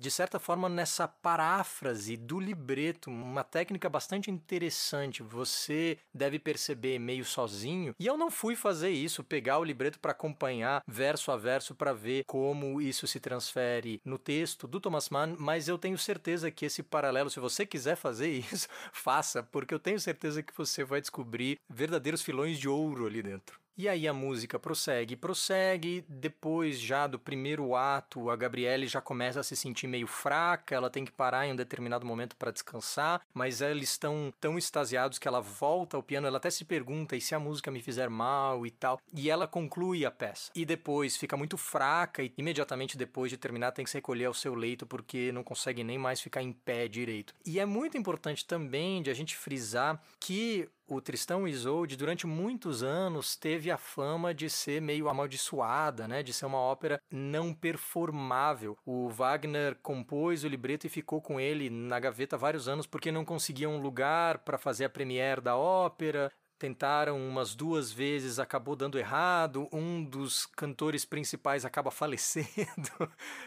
de 0.04 0.12
certa 0.12 0.38
forma, 0.38 0.68
nessa 0.68 1.08
paráfrase 1.08 2.18
do 2.18 2.38
libreto, 2.38 3.10
uma 3.10 3.42
técnica 3.42 3.89
bastante 3.89 4.30
interessante. 4.30 5.24
Você 5.24 5.98
deve 6.13 6.38
perceber 6.38 7.00
meio 7.00 7.24
sozinho. 7.24 7.96
E 7.98 8.06
eu 8.06 8.18
não 8.18 8.30
fui 8.30 8.54
fazer 8.54 8.89
isso, 8.89 9.24
pegar 9.24 9.60
o 9.60 9.63
libreto 9.63 9.98
para 10.02 10.12
acompanhar 10.12 10.84
verso 10.86 11.32
a 11.32 11.38
verso 11.38 11.74
para 11.74 11.94
ver 11.94 12.26
como 12.26 12.82
isso 12.82 13.08
se 13.08 13.18
transfere 13.18 14.02
no 14.04 14.18
texto 14.18 14.68
do 14.68 14.82
Thomas 14.82 15.10
Mann, 15.10 15.38
mas 15.39 15.70
eu 15.70 15.78
tenho 15.78 15.98
certeza 15.98 16.52
que 16.52 16.66
esse 16.66 16.84
paralelo, 16.84 17.30
se 17.30 17.39
você 17.39 17.66
quiser 17.66 17.96
fazer 17.96 18.28
isso, 18.52 18.68
faça, 18.92 19.42
porque 19.42 19.74
eu 19.74 19.80
tenho 19.80 20.02
certeza 20.02 20.44
que 20.44 20.54
você 20.54 20.84
vai 20.84 21.00
descobrir 21.00 21.58
verdadeiros 21.70 22.22
filões 22.22 22.60
de 22.60 22.68
ouro 22.68 23.06
ali 23.06 23.24
dentro. 23.24 23.62
E 23.76 23.90
aí 23.90 24.08
a 24.08 24.14
música 24.14 24.60
prossegue, 24.60 25.16
prossegue. 25.16 26.06
Depois 26.08 26.80
já 26.80 27.08
do 27.08 27.18
primeiro 27.18 27.76
ato, 27.76 28.30
a 28.30 28.36
Gabriele 28.36 28.86
já 28.88 29.02
começa 29.02 29.40
a 29.40 29.44
se 29.44 29.56
sentir 29.56 29.88
meio 29.88 30.06
fraca, 30.06 30.76
ela 30.76 30.92
tem 30.92 31.04
que 31.04 31.12
parar 31.12 31.48
em 31.48 31.54
um 31.54 31.56
determinado 31.56 32.06
momento 32.06 32.36
para 32.36 32.52
descansar, 32.52 33.22
mas 33.34 33.62
eles 33.62 33.90
estão 33.90 34.32
tão 34.40 34.60
extasiados 34.60 35.18
que 35.18 35.28
ela 35.28 35.42
volta 35.42 35.98
ao 35.98 36.04
piano, 36.04 36.28
ela 36.28 36.38
até 36.38 36.52
se 36.52 36.64
pergunta 36.66 37.16
e 37.16 37.22
se 37.22 37.34
a 37.34 37.40
música 37.40 37.72
me 37.72 37.82
fizer 37.82 38.10
mal 38.10 38.64
e 38.66 38.70
tal. 38.70 39.00
E 39.12 39.28
ela 39.30 39.48
conclui 39.48 40.06
a 40.06 40.12
peça. 40.12 40.52
E 40.56 40.66
depois 40.66 41.18
fica 41.18 41.36
muito 41.36 41.58
fraca 41.58 42.22
e 42.22 42.32
imediatamente 42.38 42.96
depois 42.96 43.32
de 43.32 43.38
terminar 43.38 43.72
tem 43.72 43.84
que 43.84 43.92
se 43.92 43.98
recolher 43.98 44.26
ao 44.26 44.36
seu 44.36 44.54
leito 44.54 44.86
porque 44.86 45.32
não 45.32 45.44
consegue 45.44 45.84
nem 45.84 45.98
mais 45.98 46.22
ficar 46.22 46.44
em 46.44 46.54
pé 46.54 46.88
direito. 46.88 47.34
E 47.44 47.60
é 47.60 47.66
muito 47.66 47.98
importante 47.98 48.46
também 48.46 49.02
de 49.02 49.10
a 49.10 49.16
gente 49.16 49.36
frisar 49.36 50.00
que 50.20 50.70
o 50.88 51.02
Tristão 51.02 51.48
Isolde, 51.48 51.96
durante 51.96 52.28
muitos 52.28 52.84
anos, 52.84 53.36
teve 53.36 53.72
a 53.72 53.78
fama 53.78 54.34
de 54.34 54.50
ser 54.50 54.82
meio 54.82 55.10
amaldiçoada, 55.10 56.08
né? 56.08 56.22
de 56.22 56.34
ser 56.34 56.46
uma 56.46 56.58
ópera 56.58 57.02
não 57.12 57.54
performável. 57.54 58.78
O 58.86 59.10
Wagner 59.10 59.78
compôs 59.82 60.43
o 60.43 60.48
libreto 60.48 60.86
e 60.86 60.89
ficou 60.89 61.22
com 61.22 61.39
ele 61.39 61.69
na 61.69 62.00
gaveta 62.00 62.38
vários 62.38 62.67
anos 62.67 62.86
porque 62.86 63.12
não 63.12 63.26
conseguia 63.26 63.69
um 63.69 63.82
lugar 63.82 64.39
para 64.39 64.58
fazer 64.58 64.86
a 64.86 64.89
premiere 64.89 65.41
da 65.41 65.56
ópera 65.56 66.32
tentaram 66.63 67.17
umas 67.17 67.54
duas 67.54 67.91
vezes, 67.91 68.39
acabou 68.39 68.73
dando 68.73 68.97
errado, 68.97 69.67
um 69.69 70.02
dos 70.02 70.45
cantores 70.45 71.04
principais 71.04 71.65
acaba 71.65 71.91
falecendo. 71.91 72.47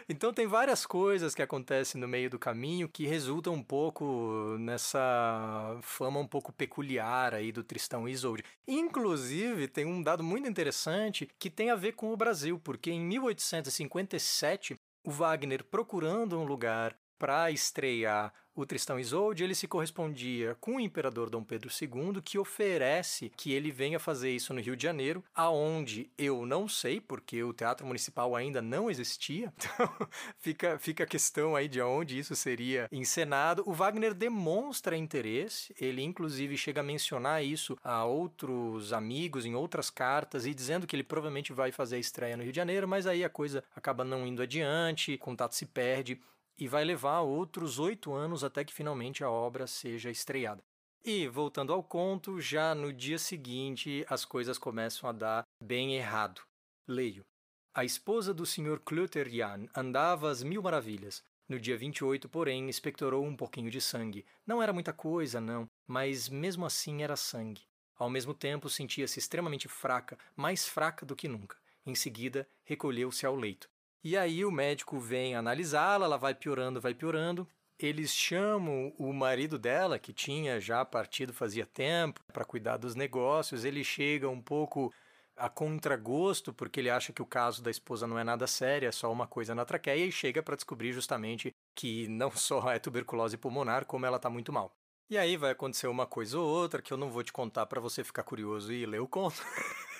então 0.07 0.31
tem 0.31 0.45
várias 0.45 0.85
coisas 0.85 1.33
que 1.33 1.41
acontecem 1.41 1.99
no 1.99 2.07
meio 2.07 2.29
do 2.29 2.37
caminho 2.37 2.87
que 2.87 3.07
resultam 3.07 3.55
um 3.55 3.63
pouco 3.63 4.55
nessa 4.59 5.79
fama 5.81 6.19
um 6.19 6.27
pouco 6.27 6.53
peculiar 6.53 7.33
aí 7.33 7.51
do 7.51 7.63
Tristão 7.63 8.07
e 8.07 8.11
Isolde. 8.11 8.43
Inclusive, 8.67 9.67
tem 9.67 9.83
um 9.83 10.03
dado 10.03 10.23
muito 10.23 10.47
interessante 10.47 11.27
que 11.39 11.49
tem 11.49 11.71
a 11.71 11.75
ver 11.75 11.93
com 11.93 12.13
o 12.13 12.17
Brasil, 12.17 12.59
porque 12.59 12.91
em 12.91 13.01
1857 13.01 14.79
o 15.03 15.09
Wagner 15.09 15.63
procurando 15.63 16.37
um 16.37 16.43
lugar 16.43 16.95
para 17.17 17.49
estrear 17.49 18.31
o 18.57 18.65
Tristão 18.65 18.99
Isolde, 18.99 19.43
ele 19.43 19.53
se 19.53 19.67
correspondia 19.67 20.57
com 20.59 20.77
o 20.77 20.79
imperador 20.79 21.29
Dom 21.29 21.43
Pedro 21.43 21.69
II, 21.69 22.21
que 22.23 22.39
oferece 22.39 23.31
que 23.37 23.53
ele 23.53 23.71
venha 23.71 23.99
fazer 23.99 24.31
isso 24.31 24.51
no 24.51 24.59
Rio 24.59 24.75
de 24.75 24.81
Janeiro, 24.81 25.23
aonde 25.35 26.09
eu 26.17 26.43
não 26.43 26.67
sei, 26.67 26.99
porque 26.99 27.43
o 27.43 27.53
Teatro 27.53 27.85
Municipal 27.85 28.35
ainda 28.35 28.61
não 28.61 28.89
existia. 28.89 29.53
Então, 29.77 30.07
fica, 30.39 30.79
fica 30.79 31.03
a 31.03 31.07
questão 31.07 31.55
aí 31.55 31.67
de 31.67 31.79
onde 31.81 32.17
isso 32.17 32.35
seria 32.35 32.87
encenado. 32.91 33.61
O 33.65 33.73
Wagner 33.73 34.13
demonstra 34.13 34.97
interesse, 34.97 35.75
ele 35.79 36.01
inclusive 36.01 36.57
chega 36.57 36.79
a 36.79 36.83
mencionar 36.83 37.43
isso 37.43 37.77
a 37.83 38.05
outros 38.05 38.93
amigos 38.93 39.45
em 39.45 39.53
outras 39.53 39.89
cartas 39.89 40.45
e 40.45 40.53
dizendo 40.53 40.87
que 40.87 40.95
ele 40.95 41.03
provavelmente 41.03 41.53
vai 41.53 41.71
fazer 41.71 41.97
a 41.97 41.99
estreia 41.99 42.37
no 42.37 42.43
Rio 42.43 42.51
de 42.51 42.55
Janeiro, 42.55 42.87
mas 42.87 43.05
aí 43.05 43.23
a 43.23 43.29
coisa 43.29 43.63
acaba 43.75 44.03
não 44.03 44.25
indo 44.25 44.41
adiante, 44.41 45.13
o 45.13 45.19
contato 45.19 45.53
se 45.53 45.65
perde 45.65 46.19
e 46.57 46.67
vai 46.67 46.83
levar 46.83 47.21
outros 47.21 47.79
oito 47.79 48.13
anos 48.13 48.43
até 48.43 48.63
que 48.63 48.73
finalmente 48.73 49.23
a 49.23 49.29
obra 49.29 49.67
seja 49.67 50.09
estreada. 50.09 50.63
E, 51.05 51.27
voltando 51.27 51.71
ao 51.71 51.83
conto, 51.83 52.41
já 52.41 52.75
no 52.75 52.91
dia 52.91 53.17
seguinte 53.17 54.05
as 54.09 54.25
coisas 54.25 54.57
começam 54.57 55.09
a 55.09 55.13
dar 55.13 55.43
bem 55.61 55.95
errado. 55.95 56.41
Leio. 56.87 57.25
A 57.73 57.85
esposa 57.85 58.33
do 58.33 58.45
Sr. 58.45 58.79
Cluterian 58.83 59.67
andava 59.75 60.29
às 60.29 60.41
mil 60.41 60.61
maravilhas. 60.61 61.23
No 61.47 61.59
dia 61.59 61.77
28, 61.77 62.27
porém, 62.27 62.67
expectorou 62.67 63.23
um 63.23 63.35
pouquinho 63.35 63.71
de 63.71 63.79
sangue. 63.79 64.25
Não 64.45 64.61
era 64.61 64.73
muita 64.73 64.91
coisa, 64.91 65.39
não, 65.39 65.65
mas 65.87 66.27
mesmo 66.27 66.65
assim 66.65 67.03
era 67.03 67.15
sangue. 67.15 67.61
Ao 67.95 68.09
mesmo 68.09 68.33
tempo, 68.33 68.69
sentia-se 68.69 69.17
extremamente 69.17 69.67
fraca, 69.67 70.17
mais 70.35 70.67
fraca 70.67 71.05
do 71.05 71.15
que 71.15 71.27
nunca. 71.27 71.57
Em 71.85 71.95
seguida, 71.95 72.47
recolheu-se 72.65 73.25
ao 73.25 73.35
leito. 73.35 73.69
E 74.03 74.15
aí 74.15 74.45
o 74.45 74.51
médico 74.51 74.99
vem 74.99 75.35
analisá-la, 75.35 76.05
ela 76.05 76.17
vai 76.17 76.33
piorando, 76.33 76.79
vai 76.79 76.93
piorando. 76.93 77.47
Eles 77.79 78.11
chamam 78.11 78.93
o 78.97 79.13
marido 79.13 79.59
dela, 79.59 79.99
que 79.99 80.13
tinha 80.13 80.59
já 80.59 80.83
partido 80.83 81.33
fazia 81.33 81.65
tempo, 81.65 82.21
para 82.33 82.45
cuidar 82.45 82.77
dos 82.77 82.95
negócios. 82.95 83.63
Ele 83.65 83.83
chega 83.83 84.27
um 84.29 84.41
pouco 84.41 84.91
a 85.35 85.47
contragosto, 85.49 86.51
porque 86.51 86.79
ele 86.79 86.89
acha 86.89 87.13
que 87.13 87.21
o 87.21 87.25
caso 87.25 87.61
da 87.61 87.69
esposa 87.69 88.07
não 88.07 88.17
é 88.17 88.23
nada 88.23 88.47
sério, 88.47 88.87
é 88.87 88.91
só 88.91 89.11
uma 89.11 89.27
coisa 89.27 89.53
na 89.53 89.63
traqueia, 89.65 90.05
e 90.05 90.11
chega 90.11 90.41
para 90.41 90.55
descobrir 90.55 90.91
justamente 90.91 91.53
que 91.75 92.07
não 92.07 92.31
só 92.35 92.71
é 92.71 92.79
tuberculose 92.79 93.37
pulmonar, 93.37 93.85
como 93.85 94.05
ela 94.05 94.17
está 94.17 94.29
muito 94.29 94.51
mal. 94.51 94.71
E 95.09 95.17
aí 95.17 95.37
vai 95.37 95.51
acontecer 95.51 95.87
uma 95.87 96.05
coisa 96.05 96.37
ou 96.37 96.45
outra 96.45 96.81
que 96.81 96.91
eu 96.91 96.97
não 96.97 97.09
vou 97.09 97.23
te 97.23 97.31
contar 97.31 97.65
para 97.67 97.79
você 97.79 98.03
ficar 98.03 98.23
curioso 98.23 98.73
e 98.73 98.85
ler 98.85 98.99
o 98.99 99.07
conto. 99.07 99.41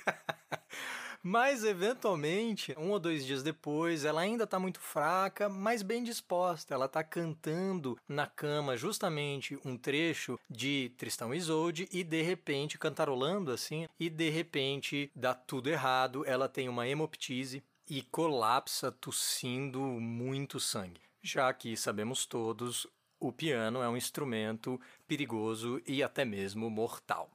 Mas, 1.24 1.64
eventualmente, 1.64 2.74
um 2.78 2.92
ou 2.92 3.00
dois 3.00 3.26
dias 3.26 3.44
depois, 3.44 4.06
ela 4.06 4.22
ainda 4.22 4.44
está 4.44 4.60
muito 4.60 4.80
fraca, 4.80 5.50
mas 5.50 5.82
bem 5.82 6.04
disposta. 6.04 6.74
Ela 6.74 6.86
está 6.86 7.04
cantando 7.04 7.98
na 8.08 8.28
cama 8.28 8.78
justamente 8.78 9.60
um 9.66 9.78
trecho 9.78 10.40
de 10.50 10.92
Tristão 10.98 11.34
e 11.34 11.38
Isolde 11.38 11.88
e, 11.92 12.04
de 12.04 12.22
repente, 12.22 12.78
cantarolando 12.78 13.52
assim, 13.52 13.88
e 14.00 14.10
de 14.10 14.30
repente 14.30 15.12
dá 15.16 15.34
tudo 15.34 15.70
errado. 15.70 16.24
Ela 16.26 16.48
tem 16.48 16.70
uma 16.70 16.88
hemoptise 16.88 17.64
e 17.90 18.02
colapsa 18.02 18.92
tossindo 18.92 19.80
muito 19.82 20.60
sangue. 20.60 21.02
Já 21.22 21.52
que 21.54 21.76
sabemos 21.76 22.26
todos, 22.26 22.88
o 23.20 23.32
piano 23.32 23.82
é 23.82 23.90
um 23.90 23.98
instrumento 23.98 24.80
perigoso 25.08 25.82
e 25.86 26.04
até 26.04 26.24
mesmo 26.24 26.70
mortal. 26.70 27.30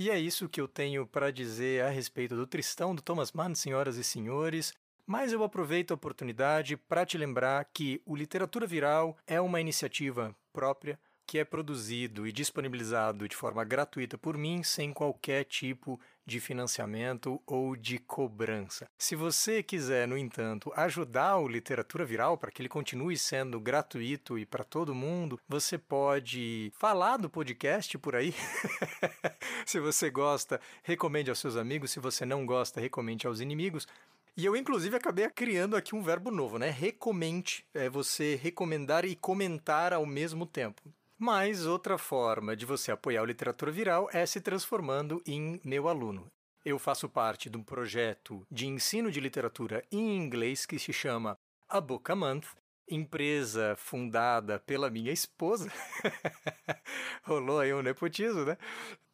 E 0.00 0.10
é 0.10 0.16
isso 0.16 0.48
que 0.48 0.60
eu 0.60 0.68
tenho 0.68 1.04
para 1.04 1.32
dizer 1.32 1.82
a 1.82 1.90
respeito 1.90 2.36
do 2.36 2.46
Tristão 2.46 2.94
do 2.94 3.02
Thomas 3.02 3.32
Mann, 3.32 3.52
senhoras 3.56 3.96
e 3.96 4.04
senhores. 4.04 4.72
Mas 5.04 5.32
eu 5.32 5.42
aproveito 5.42 5.90
a 5.90 5.94
oportunidade 5.94 6.76
para 6.76 7.04
te 7.04 7.18
lembrar 7.18 7.64
que 7.74 8.00
o 8.06 8.14
Literatura 8.14 8.64
Viral 8.64 9.18
é 9.26 9.40
uma 9.40 9.60
iniciativa 9.60 10.32
própria 10.52 11.00
que 11.26 11.36
é 11.36 11.44
produzido 11.44 12.28
e 12.28 12.32
disponibilizado 12.32 13.28
de 13.28 13.34
forma 13.34 13.64
gratuita 13.64 14.16
por 14.16 14.38
mim, 14.38 14.62
sem 14.62 14.92
qualquer 14.92 15.42
tipo 15.42 16.00
de 16.28 16.38
financiamento 16.38 17.40
ou 17.46 17.74
de 17.74 17.98
cobrança. 17.98 18.86
Se 18.98 19.16
você 19.16 19.62
quiser, 19.62 20.06
no 20.06 20.16
entanto, 20.16 20.70
ajudar 20.76 21.38
o 21.38 21.48
Literatura 21.48 22.04
Viral 22.04 22.36
para 22.36 22.50
que 22.50 22.60
ele 22.60 22.68
continue 22.68 23.16
sendo 23.16 23.58
gratuito 23.58 24.38
e 24.38 24.44
para 24.44 24.62
todo 24.62 24.94
mundo, 24.94 25.40
você 25.48 25.78
pode 25.78 26.70
falar 26.78 27.16
do 27.16 27.30
podcast 27.30 27.96
por 27.96 28.14
aí. 28.14 28.34
Se 29.64 29.80
você 29.80 30.10
gosta, 30.10 30.60
recomende 30.82 31.30
aos 31.30 31.38
seus 31.38 31.56
amigos. 31.56 31.90
Se 31.90 31.98
você 31.98 32.26
não 32.26 32.44
gosta, 32.44 32.80
recomende 32.80 33.26
aos 33.26 33.40
inimigos. 33.40 33.88
E 34.36 34.44
eu, 34.44 34.54
inclusive, 34.54 34.94
acabei 34.94 35.28
criando 35.30 35.74
aqui 35.74 35.96
um 35.96 36.02
verbo 36.02 36.30
novo, 36.30 36.58
né? 36.58 36.70
Recomente. 36.70 37.64
É 37.74 37.88
você 37.88 38.38
recomendar 38.40 39.04
e 39.04 39.16
comentar 39.16 39.92
ao 39.92 40.06
mesmo 40.06 40.46
tempo. 40.46 40.82
Mas 41.20 41.66
outra 41.66 41.98
forma 41.98 42.54
de 42.54 42.64
você 42.64 42.92
apoiar 42.92 43.22
o 43.22 43.26
Literatura 43.26 43.72
Viral 43.72 44.08
é 44.12 44.24
se 44.24 44.40
transformando 44.40 45.20
em 45.26 45.60
meu 45.64 45.88
aluno. 45.88 46.30
Eu 46.64 46.78
faço 46.78 47.08
parte 47.08 47.50
de 47.50 47.56
um 47.56 47.62
projeto 47.64 48.46
de 48.48 48.68
ensino 48.68 49.10
de 49.10 49.18
literatura 49.18 49.84
em 49.90 50.16
inglês 50.16 50.64
que 50.64 50.78
se 50.78 50.92
chama 50.92 51.36
A 51.68 51.80
Book 51.80 52.12
a 52.12 52.14
Month, 52.14 52.46
empresa 52.88 53.74
fundada 53.76 54.60
pela 54.60 54.90
minha 54.90 55.10
esposa. 55.10 55.72
Rolou 57.24 57.58
aí 57.58 57.74
um 57.74 57.82
nepotismo, 57.82 58.44
né? 58.44 58.56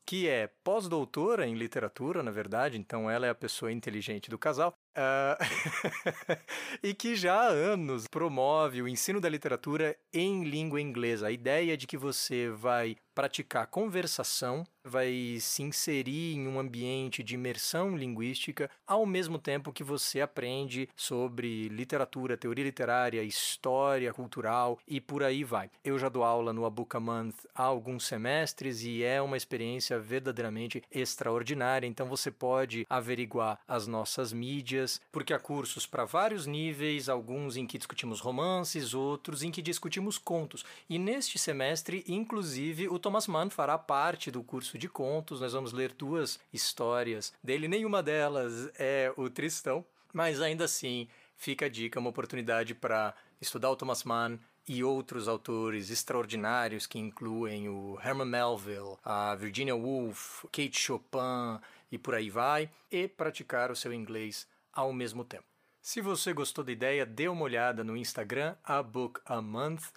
Que 0.05 0.29
é 0.29 0.49
pós-doutora 0.63 1.47
em 1.47 1.55
literatura, 1.55 2.23
na 2.23 2.31
verdade, 2.31 2.77
então 2.77 3.11
ela 3.11 3.27
é 3.27 3.31
a 3.31 3.35
pessoa 3.35 3.73
inteligente 3.73 4.29
do 4.29 4.39
casal. 4.39 4.75
Uh, 4.97 6.39
e 6.83 6.95
que 6.95 7.17
já 7.17 7.35
há 7.35 7.49
anos 7.49 8.07
promove 8.07 8.81
o 8.81 8.89
ensino 8.89 9.21
da 9.21 9.29
literatura 9.29 9.97
em 10.13 10.45
língua 10.45 10.81
inglesa. 10.81 11.27
A 11.27 11.33
ideia 11.33 11.77
de 11.77 11.87
que 11.87 11.97
você 11.97 12.49
vai 12.49 12.97
praticar 13.15 13.69
conversação, 13.69 14.65
vai 14.85 15.39
se 15.41 15.63
inserir 15.63 16.35
em 16.35 16.47
um 16.47 16.59
ambiente 16.59 17.23
de 17.23 17.35
imersão 17.35 17.97
linguística, 17.97 18.69
ao 18.87 19.07
mesmo 19.07 19.39
tempo 19.39 19.73
que 19.73 19.85
você 19.85 20.21
aprende 20.21 20.89
sobre 20.97 21.69
literatura, 21.69 22.37
teoria 22.37 22.65
literária, 22.65 23.23
história 23.23 24.13
cultural 24.13 24.79
e 24.87 25.01
por 25.01 25.23
aí 25.23 25.45
vai. 25.45 25.71
Eu 25.83 25.99
já 25.99 26.09
dou 26.09 26.25
aula 26.25 26.53
no 26.53 26.67
Abuca 26.67 27.01
Month 27.01 27.47
há 27.55 27.63
alguns 27.63 28.05
semestres 28.05 28.83
e 28.83 29.03
é 29.03 29.23
uma 29.23 29.37
experiência 29.37 29.99
verdadeiramente 29.99 30.83
extraordinária, 30.91 31.87
então 31.87 32.07
você 32.07 32.31
pode 32.31 32.85
averiguar 32.91 33.59
as 33.67 33.87
nossas 33.87 34.33
mídias 34.33 34.84
porque 35.11 35.33
há 35.33 35.39
cursos 35.39 35.87
para 35.87 36.05
vários 36.05 36.47
níveis, 36.47 37.09
alguns 37.09 37.57
em 37.57 37.67
que 37.67 37.79
discutimos 37.79 38.21
romances, 38.21 38.95
outros 38.95 39.43
em 39.43 39.51
que 39.51 39.63
discutimos 39.63 40.19
contos. 40.19 40.65
E 40.89 40.99
neste 40.99 41.39
semestre, 41.39 42.05
inclusive, 42.07 42.89
o 42.89 42.99
Thomas 42.99 43.27
Mann 43.27 43.51
fará 43.51 43.79
parte 43.79 44.31
do 44.31 44.43
curso 44.43 44.79
de 44.79 44.89
contos. 44.89 45.41
Nós 45.41 45.53
vamos 45.53 45.73
ler 45.73 45.93
duas 45.93 46.39
histórias 46.53 47.33
dele, 47.43 47.69
nenhuma 47.69 48.03
delas 48.03 48.71
é 48.79 49.13
o 49.17 49.29
Tristão, 49.29 49.85
mas 50.13 50.41
ainda 50.41 50.65
assim 50.65 51.09
fica 51.37 51.67
a 51.67 51.69
dica, 51.69 52.01
uma 52.01 52.11
oportunidade 52.11 52.75
para 52.75 53.15
estudar 53.41 53.71
o 53.71 53.77
Thomas 53.77 54.05
Mann, 54.05 54.39
e 54.67 54.83
outros 54.83 55.29
autores 55.29 55.91
extraordinários 55.91 56.87
que 56.87 56.99
incluem 56.99 57.69
o 57.69 57.99
Herman 58.03 58.27
Melville, 58.27 58.97
a 59.05 59.35
Virginia 59.35 59.77
Woolf, 59.77 60.45
Kate 60.45 60.79
Chopin 60.79 61.61
e 61.93 61.99
por 61.99 62.15
aí 62.15 62.31
vai, 62.31 62.71
e 62.91 63.07
praticar 63.07 63.71
o 63.71 63.77
seu 63.77 63.93
inglês 63.93 64.47
ao 64.75 64.93
mesmo 64.93 65.25
tempo. 65.25 65.45
Se 65.81 66.01
você 66.01 66.33
gostou 66.33 66.65
da 66.65 66.73
ideia, 66.73 67.05
dê 67.05 67.29
uma 67.29 67.43
olhada 67.43 67.85
no 67.85 67.97
Instagram, 67.97 68.57
a 68.65 68.83
Book 68.83 69.21
a 69.27 69.41
Month, 69.43 69.93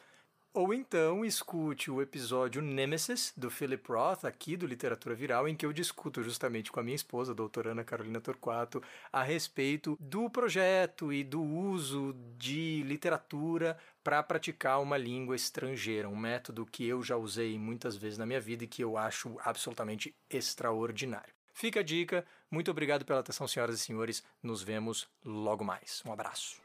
ou 0.54 0.74
então 0.74 1.24
escute 1.24 1.92
o 1.92 2.02
episódio 2.02 2.64
Nemesis, 2.64 3.32
do 3.38 3.48
Philip 3.48 3.88
Roth, 3.92 4.26
aqui 4.26 4.58
do 4.58 4.66
Literatura 4.66 5.14
Viral, 5.14 5.48
em 5.48 5.56
que 5.56 5.64
eu 5.64 5.72
discuto 5.72 6.24
justamente 6.24 6.72
com 6.72 6.80
a 6.80 6.84
minha 6.84 6.96
esposa, 6.96 7.32
a 7.32 7.36
doutora 7.36 7.74
Ana 7.74 7.84
Carolina 7.84 8.20
Torquato, 8.20 8.82
a 9.14 9.22
respeito 9.22 9.96
do 10.00 10.30
projeto 10.32 11.14
e 11.14 11.24
do 11.24 11.44
uso 11.44 12.16
de 12.38 12.82
literatura 12.88 13.78
para 14.04 14.24
praticar 14.24 14.82
uma 14.82 14.98
língua 14.98 15.36
estrangeira, 15.36 16.10
um 16.10 16.16
método 16.16 16.66
que 16.66 16.88
eu 16.88 17.04
já 17.04 17.16
usei 17.16 17.56
muitas 17.60 17.96
vezes 17.96 18.18
na 18.18 18.26
minha 18.26 18.42
vida 18.42 18.64
e 18.64 18.68
que 18.68 18.84
eu 18.84 18.98
acho 18.98 19.38
absolutamente 19.44 20.16
extraordinário. 20.28 21.34
Fica 21.54 21.82
a 21.82 21.84
dica. 21.84 22.26
Muito 22.50 22.72
obrigado 22.72 23.06
pela 23.06 23.20
atenção, 23.20 23.48
senhoras 23.48 23.76
e 23.76 23.84
senhores. 23.84 24.24
Nos 24.41 24.62
vemos 24.62 25.08
logo 25.24 25.64
mais. 25.64 26.02
Um 26.06 26.14
abraço. 26.14 26.62